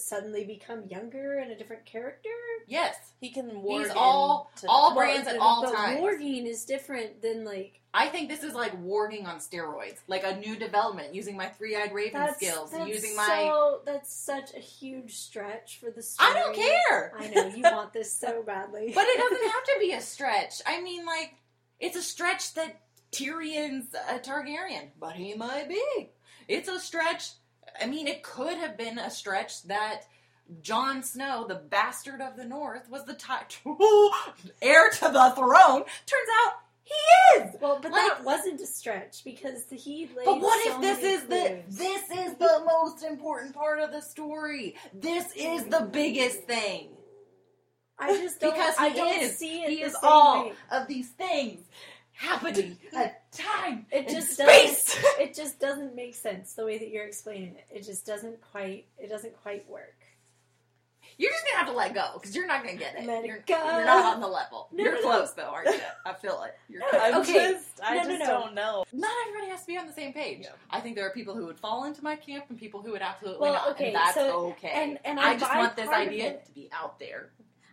[0.00, 2.28] suddenly become younger and a different character?
[2.66, 6.00] Yes, He can warg He's all- into all Brans at but- all but times.
[6.00, 10.36] warging is different than like I think this is like warging on steroids, like a
[10.36, 13.26] new development using my three-eyed raven that's skills, that's using my.
[13.26, 16.30] so that's such a huge stretch for the story.
[16.30, 17.12] I don't care.
[17.18, 20.60] I know you want this so badly, But it doesn't have to be a stretch.
[20.66, 21.36] I mean, like,
[21.80, 22.80] it's a stretch that
[23.12, 26.10] Tyrion's a Targaryen, but he might be.
[26.48, 27.30] It's a stretch.
[27.82, 30.02] I mean, it could have been a stretch that
[30.62, 33.60] Jon Snow, the bastard of the North, was the ti-
[34.62, 35.82] heir to the throne.
[35.82, 36.52] Turns out
[36.84, 37.56] he is.
[37.60, 40.24] well, but like- that wasn't a stretch because he laid.
[40.24, 44.00] But what so if this is the this is the most important part of the
[44.00, 44.76] story?
[44.94, 46.88] This is the biggest thing.
[47.98, 48.52] I just don't.
[48.54, 49.36] Because he I don't is.
[49.38, 50.52] see it He is all way.
[50.70, 51.60] of these things
[52.12, 54.94] happening at time It just space.
[54.94, 55.20] doesn't.
[55.20, 57.66] It just doesn't make sense the way that you're explaining it.
[57.70, 58.86] It just doesn't quite.
[58.98, 59.94] It doesn't quite work.
[61.18, 63.06] You're just gonna have to let go because you're not gonna get it.
[63.06, 63.54] Let you're, go.
[63.54, 64.68] you're not on the level.
[64.72, 65.06] No, you're no, no.
[65.06, 65.80] close though, aren't you?
[66.04, 66.54] I feel it.
[66.68, 67.28] You're No, close.
[67.30, 67.52] Okay.
[67.52, 68.26] just, I No, no, just no.
[68.26, 68.84] don't know.
[68.92, 70.40] Not everybody has to be on the same page.
[70.42, 70.50] Yeah.
[70.70, 73.00] I think there are people who would fall into my camp and people who would
[73.02, 74.70] absolutely Well, not, okay, and that's so- okay.
[74.74, 76.44] and- and I, I just want this idea it.
[76.46, 77.30] to be out there.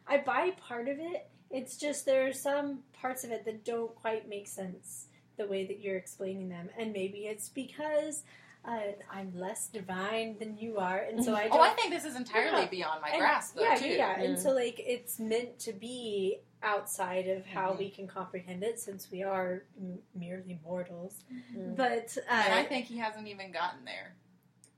[0.07, 1.28] I buy part of it.
[1.51, 5.07] It's just there are some parts of it that don't quite make sense
[5.38, 8.23] the way that you're explaining them, and maybe it's because
[8.65, 8.79] uh,
[9.11, 11.53] I'm less divine than you are, and so I don't.
[11.59, 12.67] oh, I think this is entirely Yeah.
[12.67, 13.88] beyond my and- grasp, though, yeah, too.
[13.88, 14.41] yeah, and Mm.
[14.41, 17.77] so like it's meant to be outside of how Mhm.
[17.79, 21.25] we can comprehend it, since we are m- merely mortals.
[21.53, 21.75] Mm.
[21.75, 24.15] But uh, And I think he hasn't even gotten there.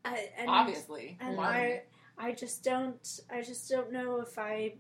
[0.04, 1.40] I, and, obviously, and.
[1.40, 1.84] I,
[2.18, 4.76] I just don't, I just don't know if I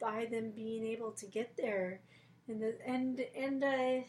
[0.00, 2.00] buy them being able to get there,
[2.48, 4.00] and the, and and uh,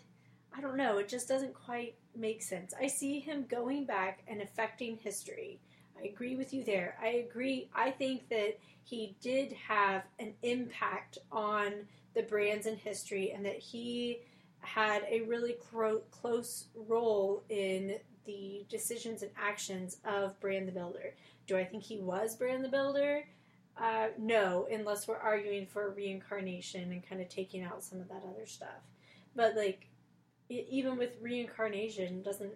[0.56, 0.97] I don't know.
[0.97, 2.74] It just doesn't quite make sense.
[2.80, 5.60] I see him going back and affecting history.
[5.99, 6.97] I agree with you there.
[7.02, 7.70] I agree.
[7.74, 11.74] I think that he did have an impact on
[12.14, 14.20] the Brans in history, and that he
[14.60, 17.95] had a really cro- close role in
[18.26, 21.16] the decisions and actions of Bran the Builder.
[21.47, 23.24] Do I think he was Bran the Builder?
[23.78, 28.24] Uh, no, unless we're arguing for reincarnation and kind of taking out some of that
[28.30, 28.84] other stuff.
[29.36, 29.88] But like,
[30.52, 32.54] even with reincarnation, doesn't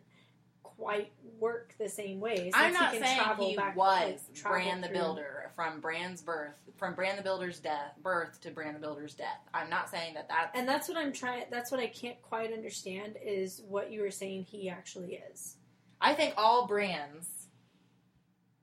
[0.64, 2.52] quite work the same way.
[2.54, 5.80] I'm not he can saying travel he back, was like, Bran the through- Builder from
[5.80, 9.40] Bran's birth, from Bran the Builder's death, birth to Bran the Builder's death.
[9.54, 11.46] I'm not saying that that's And that's what I'm trying.
[11.50, 15.56] That's what I can't quite understand is what you were saying he actually is.
[16.02, 17.48] I think all Brans,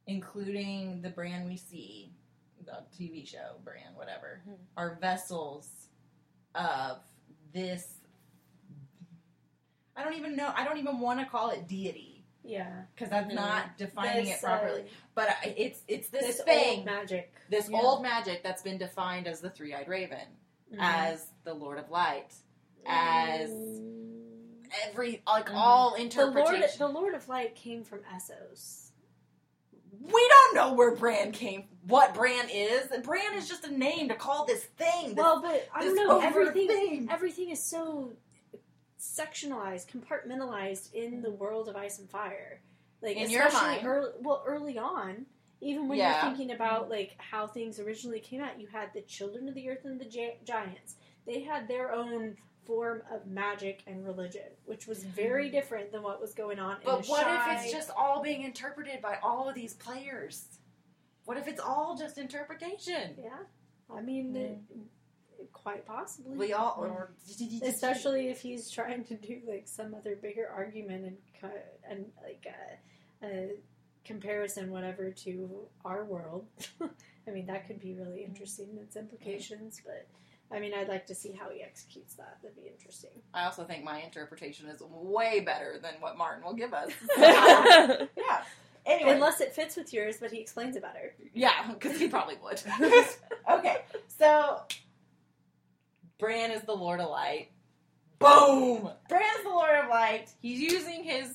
[0.07, 2.12] including the Bran we see,
[2.66, 4.59] the TV show Bran, whatever, Mhm.
[4.76, 5.89] are vessels
[6.55, 6.99] of
[7.53, 7.99] this.
[9.97, 10.53] I don't even know.
[10.57, 12.09] I don't even want to call it deity.
[12.45, 12.82] Yeah.
[12.93, 13.36] because that's Mhm.
[13.36, 14.80] not defining This, it properly.
[14.82, 14.84] uh,
[15.14, 17.32] but it's it's this, this thing, old magic.
[17.49, 17.78] this Yeah.
[17.80, 20.26] old magic that's been defined as the three-eyed raven,
[20.72, 20.78] Mhm.
[20.80, 22.34] as the Lord of Light,
[22.84, 24.66] as Mm.
[24.88, 25.55] every like Mhm.
[25.55, 28.90] all the Lord, the Lord of Light came from Essos.
[30.01, 31.68] we don't know where Bran came.
[31.86, 32.90] What Bran is?
[32.90, 35.09] And Bran is just a name to call this thing.
[35.11, 36.18] This, Well, but I don't know.
[36.18, 37.09] Everything, thing.
[37.09, 38.16] everything is so
[39.03, 42.61] sectionalized, compartmentalized in the world of Ice and Fire.
[43.03, 45.27] Like In especially early, well, early on,
[45.61, 46.13] even when Yeah.
[46.13, 49.69] you're thinking about like how things originally came out, you had the Children of the
[49.69, 50.95] Earth and the gi- Giants.
[51.27, 55.11] They had their own form of magic and religion, which was mm-hmm.
[55.11, 56.77] very different than what was going on.
[56.77, 57.55] in the But the what Shy.
[57.57, 60.47] if it's just all being interpreted by all of these players?
[61.25, 63.17] What if it's all just interpretation?
[63.21, 63.31] yeah?
[63.91, 64.59] I mean, it,
[65.53, 66.36] quite possibly.
[66.36, 67.12] We all, or
[67.62, 71.16] especially if he's trying to do like some other bigger argument and
[71.88, 73.51] and like a, a
[74.05, 75.49] comparison whatever to
[75.84, 76.47] our world
[77.28, 80.07] i mean that could be really interesting in its implications but
[80.55, 83.64] i mean i'd like to see how he executes that that'd be interesting I also
[83.64, 86.90] think my interpretation is way better than what Martin will give us.
[87.18, 88.07] yeah.
[88.84, 92.36] Anyway, unless it fits with yours but he explains it better yeah, because he probably
[92.43, 92.61] would.
[93.51, 94.62] okay, so
[96.19, 97.49] Bran is the Lord of Light.
[98.19, 98.89] Boom!
[99.09, 100.31] Bran is the Lord of Light.
[100.41, 101.35] He's using his,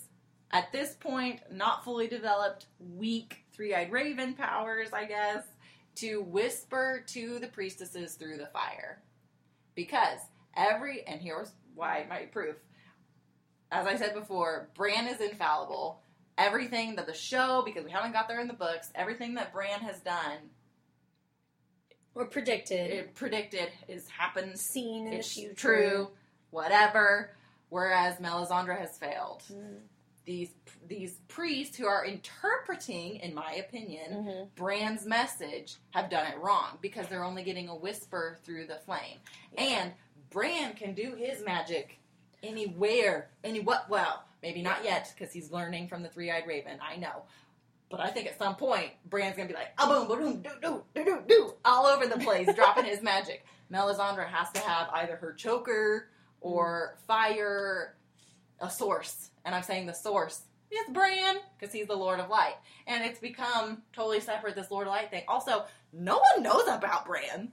[0.52, 5.44] at this point, not fully developed, weak three-eyed raven powers, I guess,
[5.96, 9.02] to whisper to the priestesses through the fire.
[9.76, 10.20] Because
[10.56, 12.56] every, and here's why my proof.
[13.72, 16.02] As I said before, Bran is infallible.
[16.38, 19.82] Everything that the show, because we haven't got there in the books, everything that Bran
[19.82, 20.38] has done,
[22.18, 24.58] or predicted it predicted is happened.
[24.60, 26.12] seen in It's the future true,
[26.52, 27.32] whatever.
[27.70, 29.44] Whereas Melisandre has failed.
[29.52, 29.80] Mm.
[30.26, 30.50] These
[30.88, 34.56] these priests who are interpreting, in my opinion, Mhm.
[34.56, 39.20] Bran's message have done it wrong because they're only getting a whisper through the flame.
[39.58, 39.94] And
[40.30, 42.00] Bran can do his magic
[42.44, 43.90] anywhere, any what?
[43.90, 46.80] Well, maybe not yet because he's learning from the three-eyed raven.
[46.82, 47.24] I know,
[47.90, 50.84] but I think at some point Bran's gonna be like, ah, boom, boom, do, do,
[50.94, 53.46] do, do, do, all over the place, dropping his magic.
[53.72, 56.10] Melisandre has to have either her choker
[56.42, 57.96] or fire,
[58.60, 62.56] a source, and I'm saying the source is Bran because he's the Lord of Light,
[62.88, 64.56] and it's become totally separate.
[64.56, 65.24] This Lord of Light thing.
[65.28, 67.52] Also, no one knows about Bran.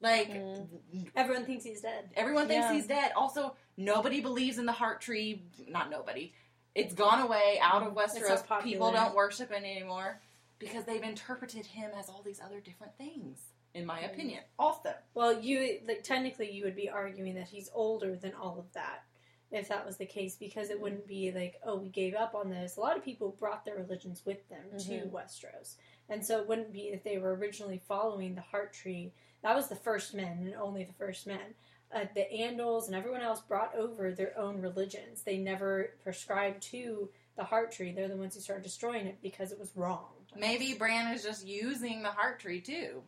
[0.00, 0.66] Like Mm.
[1.14, 2.72] everyone thinks he's dead everyone thinks Yeah.
[2.72, 3.12] he's dead.
[3.14, 5.44] Also, nobody believes in the heart tree.
[5.68, 6.32] Not nobody.
[6.74, 8.46] It's gone away out of It's Westeros.
[8.46, 8.62] popular.
[8.72, 10.20] People don't worship it anymore
[10.58, 13.38] because they've interpreted him as all these other different things.
[13.74, 14.12] In my Mm.
[14.12, 14.94] opinion, also.
[15.14, 19.04] Well, you like technically you would be arguing that he's older than all of that
[19.50, 22.50] if that was the case because it wouldn't be like oh we gave up on
[22.50, 22.76] this.
[22.76, 25.10] A lot of people brought their religions with them to Mhm.
[25.10, 25.76] Westeros,
[26.10, 29.14] and so it wouldn't be that they were originally following the Heart Tree.
[29.40, 31.54] That was the first men and only the first men.
[31.94, 35.22] Uh, the Andals and everyone else brought over their own religions.
[35.22, 37.92] They never prescribed to the Heart Tree.
[37.92, 40.06] They're the ones who started destroying it because it was wrong.
[40.36, 43.02] Maybe Bran is just using the heart tree too,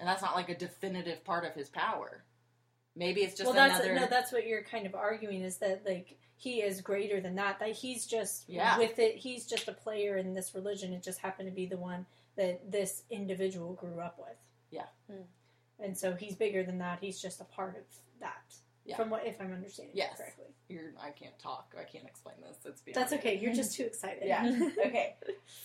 [0.00, 2.24] and that's not like a definitive part of his power.
[2.96, 4.00] Maybe it's just well, that's another.
[4.00, 7.58] no, that's what you're kind of arguing is that like he is greater than that.
[7.58, 8.78] That he's just Yeah.
[8.78, 9.16] with it.
[9.16, 10.92] He's just a player in this religion.
[10.94, 12.06] It just happened to be the one
[12.36, 14.36] that this individual grew up with.
[14.70, 14.86] Yeah.
[15.10, 15.22] Hmm.
[15.82, 16.98] And so he's bigger than that.
[17.00, 17.82] He's just a part of
[18.20, 18.54] that.
[18.86, 18.96] Yeah.
[18.96, 20.12] From what if I'm understanding Yes.
[20.14, 20.44] it correctly.
[20.68, 21.74] You're, I can't talk.
[21.78, 22.58] I can't explain this.
[22.66, 23.18] It's That's me.
[23.18, 23.38] okay.
[23.38, 24.22] You're just too excited.
[24.26, 24.68] Yeah.
[24.86, 25.14] okay.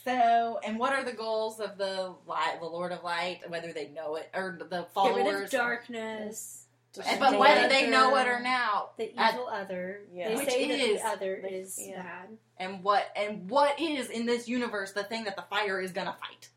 [0.06, 3.90] So, and what are the goals of the light, the Lord of Light, whether they
[3.90, 5.50] know it or the Get rid of followers?
[5.52, 6.66] darkness.
[7.06, 10.02] And- but whether they know it or Other- not, The at- evil other.
[10.14, 10.30] Yeah.
[10.36, 12.02] They say that is- the other is Yeah.
[12.02, 12.38] bad.
[12.58, 16.16] and what and what is in this universe the thing that the fire is gonna
[16.20, 16.50] fight?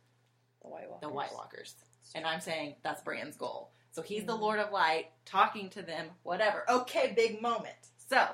[0.62, 1.00] The White Walkers.
[1.02, 1.74] The White Walkers.
[2.14, 3.70] And I'm saying that's Bran's goal.
[3.92, 4.42] So he's the mm-hmm.
[4.42, 6.64] Lord of Light, talking to them, whatever.
[6.68, 7.74] Okay, big moment.
[8.08, 8.26] So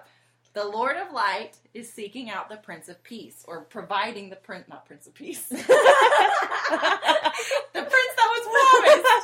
[0.54, 4.68] the Lord of Light is seeking out the Prince of Peace, or providing the prince,
[4.68, 5.74] not Prince of Peace, the prince
[7.72, 8.44] that was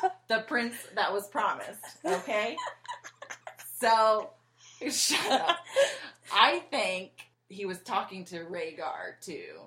[0.00, 0.14] promised.
[0.28, 1.80] The prince that was promised.
[2.04, 2.56] Okay.
[3.80, 4.30] So
[4.90, 5.58] shut up.
[6.32, 7.10] I think
[7.48, 9.60] he was talking to Rhaegar too.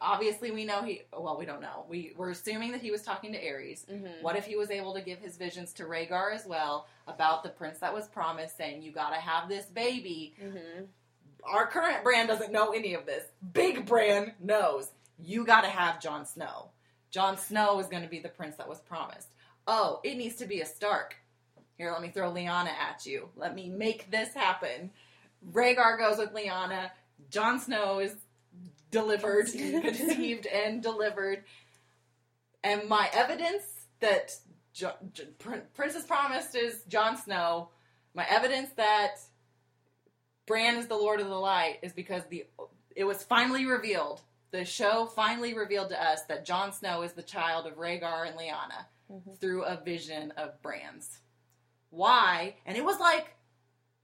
[0.00, 1.02] Obviously, we know he.
[1.12, 1.84] Well, we don't know.
[1.88, 3.84] We we're assuming that he was talking to Aerys.
[3.86, 4.22] Mhm.
[4.22, 7.48] What if he was able to give his visions to Rhaegar as well about the
[7.48, 10.88] prince that was promised, saying, "You got to have this baby." Mhm.
[11.44, 13.24] Our current Bran doesn't know any of this.
[13.52, 14.90] Big Bran knows.
[15.18, 16.70] You got to have Jon Snow.
[17.10, 19.28] Jon Snow is going to be the prince that was promised.
[19.66, 21.16] Oh, it needs to be a Stark.
[21.76, 23.30] Here, let me throw Lyanna at you.
[23.36, 24.92] Let me make this happen.
[25.52, 26.90] Rhaegar goes with Lyanna.
[27.30, 28.14] Jon Snow is
[28.90, 30.46] delivered, Conceived.
[30.46, 31.44] and delivered.
[32.64, 33.62] And my evidence
[34.00, 34.34] that
[34.72, 37.70] jo- J- Prin- Princess Promised is Jon Snow,
[38.14, 39.16] my evidence that
[40.46, 42.46] Bran is the Lord of the Light is because the
[42.96, 44.22] it was finally revealed.
[44.50, 48.36] The show finally revealed to us that Jon Snow is the child of Rhaegar and
[48.36, 49.38] Lyanna Mhm.
[49.38, 51.20] through a vision of Bran's.
[51.90, 52.56] Why?
[52.66, 53.34] And it was like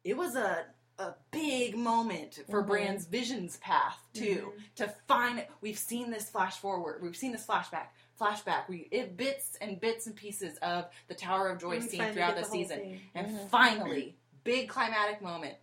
[0.05, 0.67] it was a
[0.99, 2.67] a big moment for Mhm.
[2.69, 4.53] Bran's visions path too.
[4.77, 7.89] To find it, we've seen this flash forward, we've seen this flashback,
[8.21, 8.69] flashback.
[8.69, 12.45] We it bits and bits and pieces of the Tower of Joy scene throughout get
[12.45, 13.01] the, season, thing.
[13.15, 13.49] and Mhm.
[13.51, 15.59] finally, big climatic moment.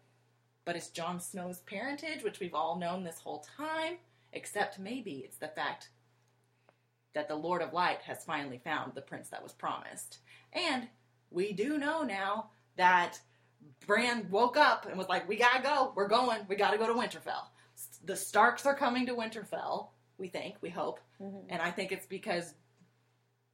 [0.66, 4.00] But it's Jon Snow's parentage, which we've all known this whole time,
[4.34, 5.90] except maybe it's the fact
[7.14, 10.20] that the Lord of Light has finally found the prince that was promised.
[10.54, 10.90] And
[11.30, 13.22] we do know now that
[13.88, 15.94] Bran woke up and was like, "We gotta go.
[15.96, 16.46] We're going.
[16.48, 17.48] We gotta go to Winterfell.
[18.06, 19.90] The Starks are coming to Winterfell.
[20.18, 20.56] We think.
[20.62, 21.00] We hope.
[21.20, 21.46] Mhm.
[21.50, 22.54] And I think it's because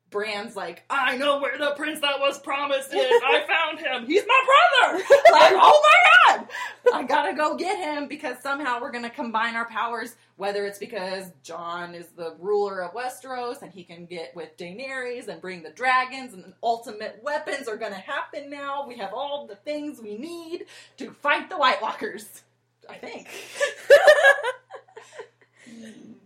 [0.10, 3.12] Bran's like, I know where the prince that was promised is.
[3.26, 4.06] I found him.
[4.08, 5.04] He's my brother.
[5.32, 6.48] Like, oh my god.
[6.94, 10.16] I gotta go get him because somehow we're gonna combine our powers.
[10.38, 15.28] Whether it's because Jon is the ruler of Westeros and he can get with Daenerys
[15.28, 18.88] and bring the dragons and the ultimate weapons are gonna happen now.
[18.88, 20.66] We have all the things we need
[20.98, 22.44] to fight the White Walkers.
[22.90, 23.28] I think.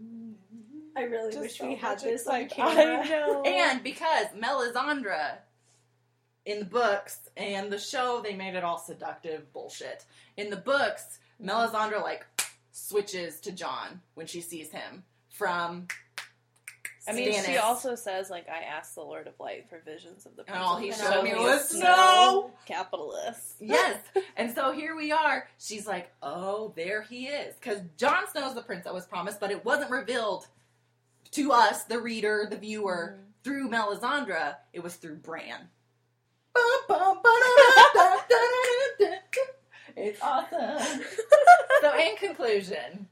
[0.96, 3.02] I really Just wish so we had much this on camera.
[3.04, 3.44] I know.
[3.44, 5.38] And because Melisandre
[6.46, 10.06] in the books and the show, they made it all seductive bullshit.
[10.38, 12.26] In the books, Melisandre like
[12.72, 15.88] switches to Jon when she sees him from.
[17.08, 20.36] I mean, she also says like, "I asked the Lord of Light for visions of
[20.36, 22.52] the." And all he of showed me Snow was is snow.
[22.68, 23.56] Capitalist.
[23.60, 24.00] Yes,
[24.38, 25.48] and so here we are.
[25.58, 29.50] She's like, "Oh, there he is," because Jon Snow's the prince that was promised, but
[29.50, 30.48] it wasn't revealed
[31.32, 33.44] to us, the reader, the viewer, Mhm.
[33.44, 34.56] through Melisandre.
[34.74, 35.70] It was through Bran.
[39.96, 41.04] It's awesome.
[41.82, 43.08] so, in conclusion,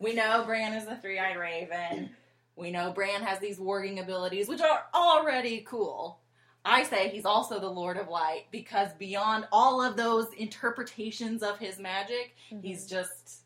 [0.00, 2.10] we know Bran is the three-eyed raven.
[2.56, 6.18] We know Bran has these warging abilities, which are already cool.
[6.64, 11.58] I say he's also the Lord of Light because beyond all of those interpretations of
[11.58, 13.42] his magic, he's just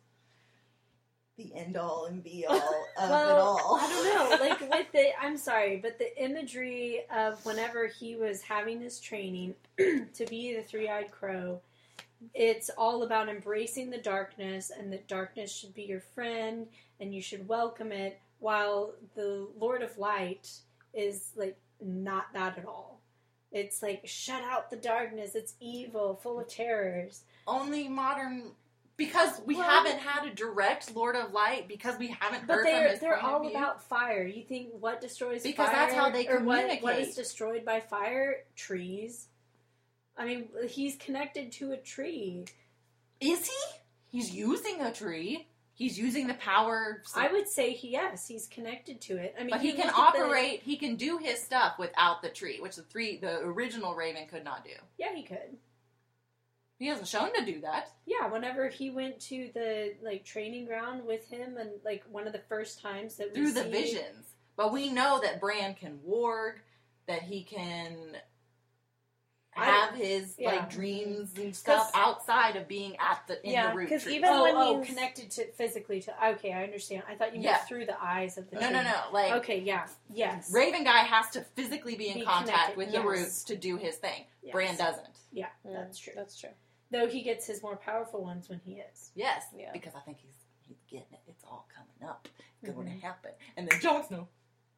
[1.42, 2.56] the end all and be all
[3.00, 3.78] of well, it all.
[3.80, 4.46] I don't know.
[4.48, 9.54] Like with the, I'm sorry, but the imagery of whenever he was having his training
[9.78, 11.60] to be the three-eyed crow,
[12.34, 16.66] it's all about embracing the darkness, and that darkness should be your friend,
[17.00, 18.18] and you should welcome it.
[18.38, 20.50] While the Lord of Light
[20.94, 23.00] is like not that at all.
[23.52, 25.34] It's like shut out the darkness.
[25.34, 27.24] It's evil, full of terrors.
[27.46, 28.52] Only modern
[29.00, 32.82] because we Well- haven't had a direct Lord of Light because we haven't heard they're
[32.82, 34.24] from his they're all about fire.
[34.26, 35.74] You think what destroys Because fire?
[35.76, 37.08] that's how they or what, what communicate.
[37.08, 38.44] is destroyed by fire?
[38.56, 39.28] Trees.
[40.18, 42.44] I mean, he's connected to a tree.
[43.20, 43.56] Is he?
[44.10, 45.46] He's using a tree.
[45.72, 47.02] He's using the power.
[47.16, 49.34] I would say he, yes, he's connected to it.
[49.38, 50.60] I mean, but he you can at the- operate.
[50.62, 54.44] He can do his stuff without the tree, which the three, the original Raven, could
[54.44, 54.72] not do.
[54.98, 55.56] yeah, he could.
[56.80, 57.90] He hasn't shown to do that.
[58.06, 62.32] Yeah, whenever he went to the like training ground with him, and like one of
[62.32, 64.26] the first times that we through the see- visions.
[64.56, 66.54] But we know that Bran can warg,
[67.06, 68.16] that he can
[69.52, 70.52] have his yeah.
[70.52, 74.16] like dreams and stuff outside of being at the in Yeah, the root 'cause tree.
[74.16, 76.26] even Oh, when oh, he's- connected to physically to.
[76.30, 77.02] Okay, I understand.
[77.08, 77.58] I thought you meant Yeah.
[77.66, 78.56] through the eyes of the.
[78.56, 78.72] no, tree.
[78.76, 79.02] no, no.
[79.12, 80.50] Like Okay, yeah, yes.
[80.52, 83.02] Raven guy has to physically be in Be contact connected, with yes.
[83.02, 84.24] the roots to do his thing.
[84.42, 84.52] Yes.
[84.52, 85.06] Bran doesn't.
[85.32, 86.12] Yeah, Mm, that's true.
[86.16, 86.50] That's true.
[86.90, 89.10] Though he gets his more powerful ones when he is.
[89.14, 89.70] Yes, Yeah.
[89.72, 90.34] because I think he's
[90.66, 91.20] he's getting it.
[91.28, 92.28] It's all coming up.
[92.62, 93.00] It's going Mhm.
[93.00, 93.32] to happen.
[93.56, 94.28] And then Jon Snow.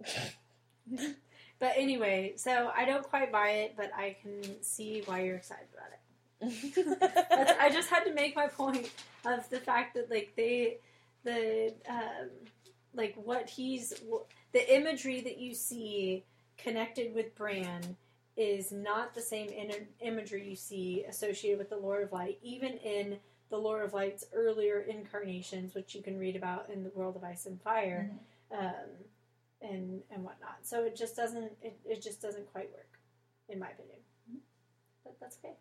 [1.58, 5.68] But anyway, so I don't quite buy it, but I can see why you're excited
[5.72, 7.56] about it.
[7.60, 8.90] I just had to make my point
[9.24, 10.78] of the fact that like they,
[11.22, 12.30] the um,
[12.94, 13.94] like what he's
[14.50, 16.24] the imagery that you see
[16.58, 17.96] connected with Bran
[18.36, 22.72] is not the same in- imagery you see associated with the Lord of Light, even
[22.78, 23.18] in
[23.50, 27.24] the Lord of Light's earlier incarnations, which you can read about in the World of
[27.24, 28.10] Ice and Fire,
[28.50, 28.72] um,
[29.60, 30.58] and and whatnot.
[30.62, 32.98] So it just doesn't it, it just doesn't quite work,
[33.48, 33.98] in my opinion.
[35.04, 35.54] But that's okay.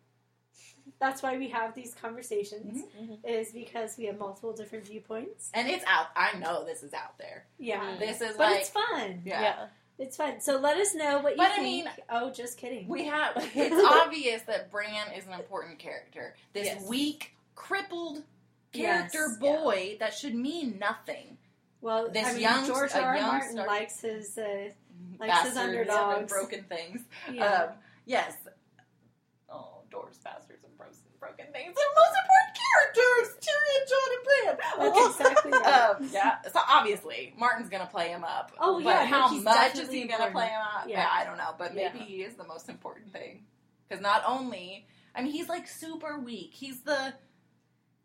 [0.98, 3.18] That's why we have these conversations, Mhm.
[3.24, 5.50] is because we have multiple different viewpoints.
[5.54, 6.06] And it's out.
[6.16, 7.46] I know this is out there.
[7.58, 7.96] Yeah.
[7.98, 9.22] This is but like it's fun.
[9.24, 9.42] yeah.
[9.42, 9.66] yeah.
[10.02, 10.40] It's fun.
[10.40, 12.88] So let us know what you But I mean- oh, just kidding.
[12.88, 13.36] We have.
[13.54, 16.34] It's obvious that Bran is an important character.
[16.52, 16.82] This Yes.
[16.88, 18.24] weak, crippled
[18.72, 19.38] character Yes.
[19.38, 21.38] boy that should mean nothing
[21.80, 23.08] Well, This I mean, young- George a R.
[23.10, 23.16] R.
[23.16, 24.36] young Martin star- likes his.
[24.38, 24.70] Uh,
[25.18, 26.32] Likes his and underdogs.
[26.32, 27.00] broken things.
[27.30, 27.44] yeah.
[27.46, 27.68] Um,
[28.06, 28.34] yes.
[29.50, 30.76] Oh, doors, bastards, and
[31.20, 31.74] broken things.
[31.74, 32.16] The most
[32.72, 34.94] characters, Tyrion, Jon, and Bran.
[34.94, 35.90] That's exactly right.
[36.00, 36.42] Um, yeah.
[36.52, 38.52] So obviously, Martin's gonna play him up.
[38.58, 40.34] Oh, but yeah, no, how much is he gonna important.
[40.34, 40.84] play him up?
[40.88, 41.00] Yeah.
[41.00, 41.54] Yeah, I don't know.
[41.58, 42.04] But maybe Yeah.
[42.04, 43.44] he is the most important thing
[43.88, 46.50] because not only, I mean, he's like super weak.
[46.54, 47.14] He's the,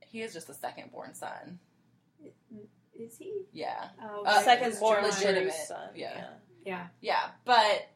[0.06, 1.60] he is just a second born son.
[3.00, 3.44] Is he?
[3.54, 3.90] Yeah.
[4.02, 5.90] Oh, Uh, Second born legitimate, Drew's son.
[5.96, 6.30] yeah.
[6.66, 6.88] Yeah.
[7.00, 7.88] Yeah, but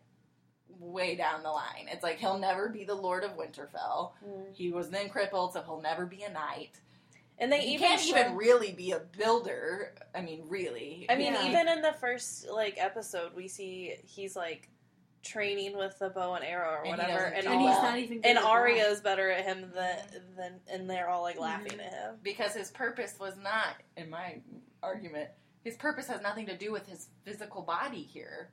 [0.82, 1.88] way down the line.
[1.92, 4.12] It's like he'll never be the Lord of Winterfell.
[4.28, 4.54] Mm.
[4.54, 6.72] He was then crippled, so he'll never be a knight.
[7.38, 9.94] And they he even can't show- even really be a builder.
[10.14, 11.06] I mean, really.
[11.10, 11.48] I mean, Yeah.
[11.50, 14.70] even in the first like episode, we see he's like
[15.24, 17.82] training with the bow and arrow or And whatever, and, do And he's well.
[17.84, 18.18] not even.
[18.22, 18.50] Good and at that.
[18.50, 19.98] Arya's better at him than
[20.36, 21.86] than, and they're all like laughing Mhm.
[21.86, 22.20] at him.
[22.24, 24.42] because his purpose was not, in my
[24.84, 25.30] argument,
[25.64, 28.50] his purpose has nothing to do with his physical body here.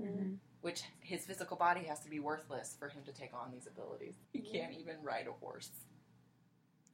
[0.00, 0.38] Mhm.
[0.66, 4.14] Which his physical body has to be worthless for him to take on these abilities.
[4.32, 5.70] He can't even ride a horse.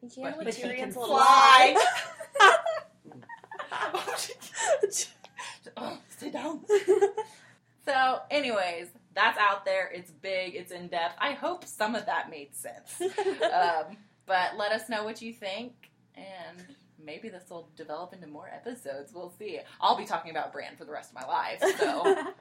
[0.02, 1.74] He can't But he can fly.
[3.72, 4.16] oh,
[6.18, 6.60] sit down.
[7.84, 9.90] So, anyways, that's out there.
[9.92, 10.54] It's big.
[10.54, 11.16] It's in depth.
[11.18, 13.00] I hope some of that made sense.
[13.00, 13.96] um,
[14.26, 16.62] but let us know what you think, and
[17.04, 19.12] maybe this will develop into more episodes.
[19.12, 19.58] We'll see.
[19.80, 21.60] I'll be talking about Bran for the rest of my life.
[21.78, 22.32] So,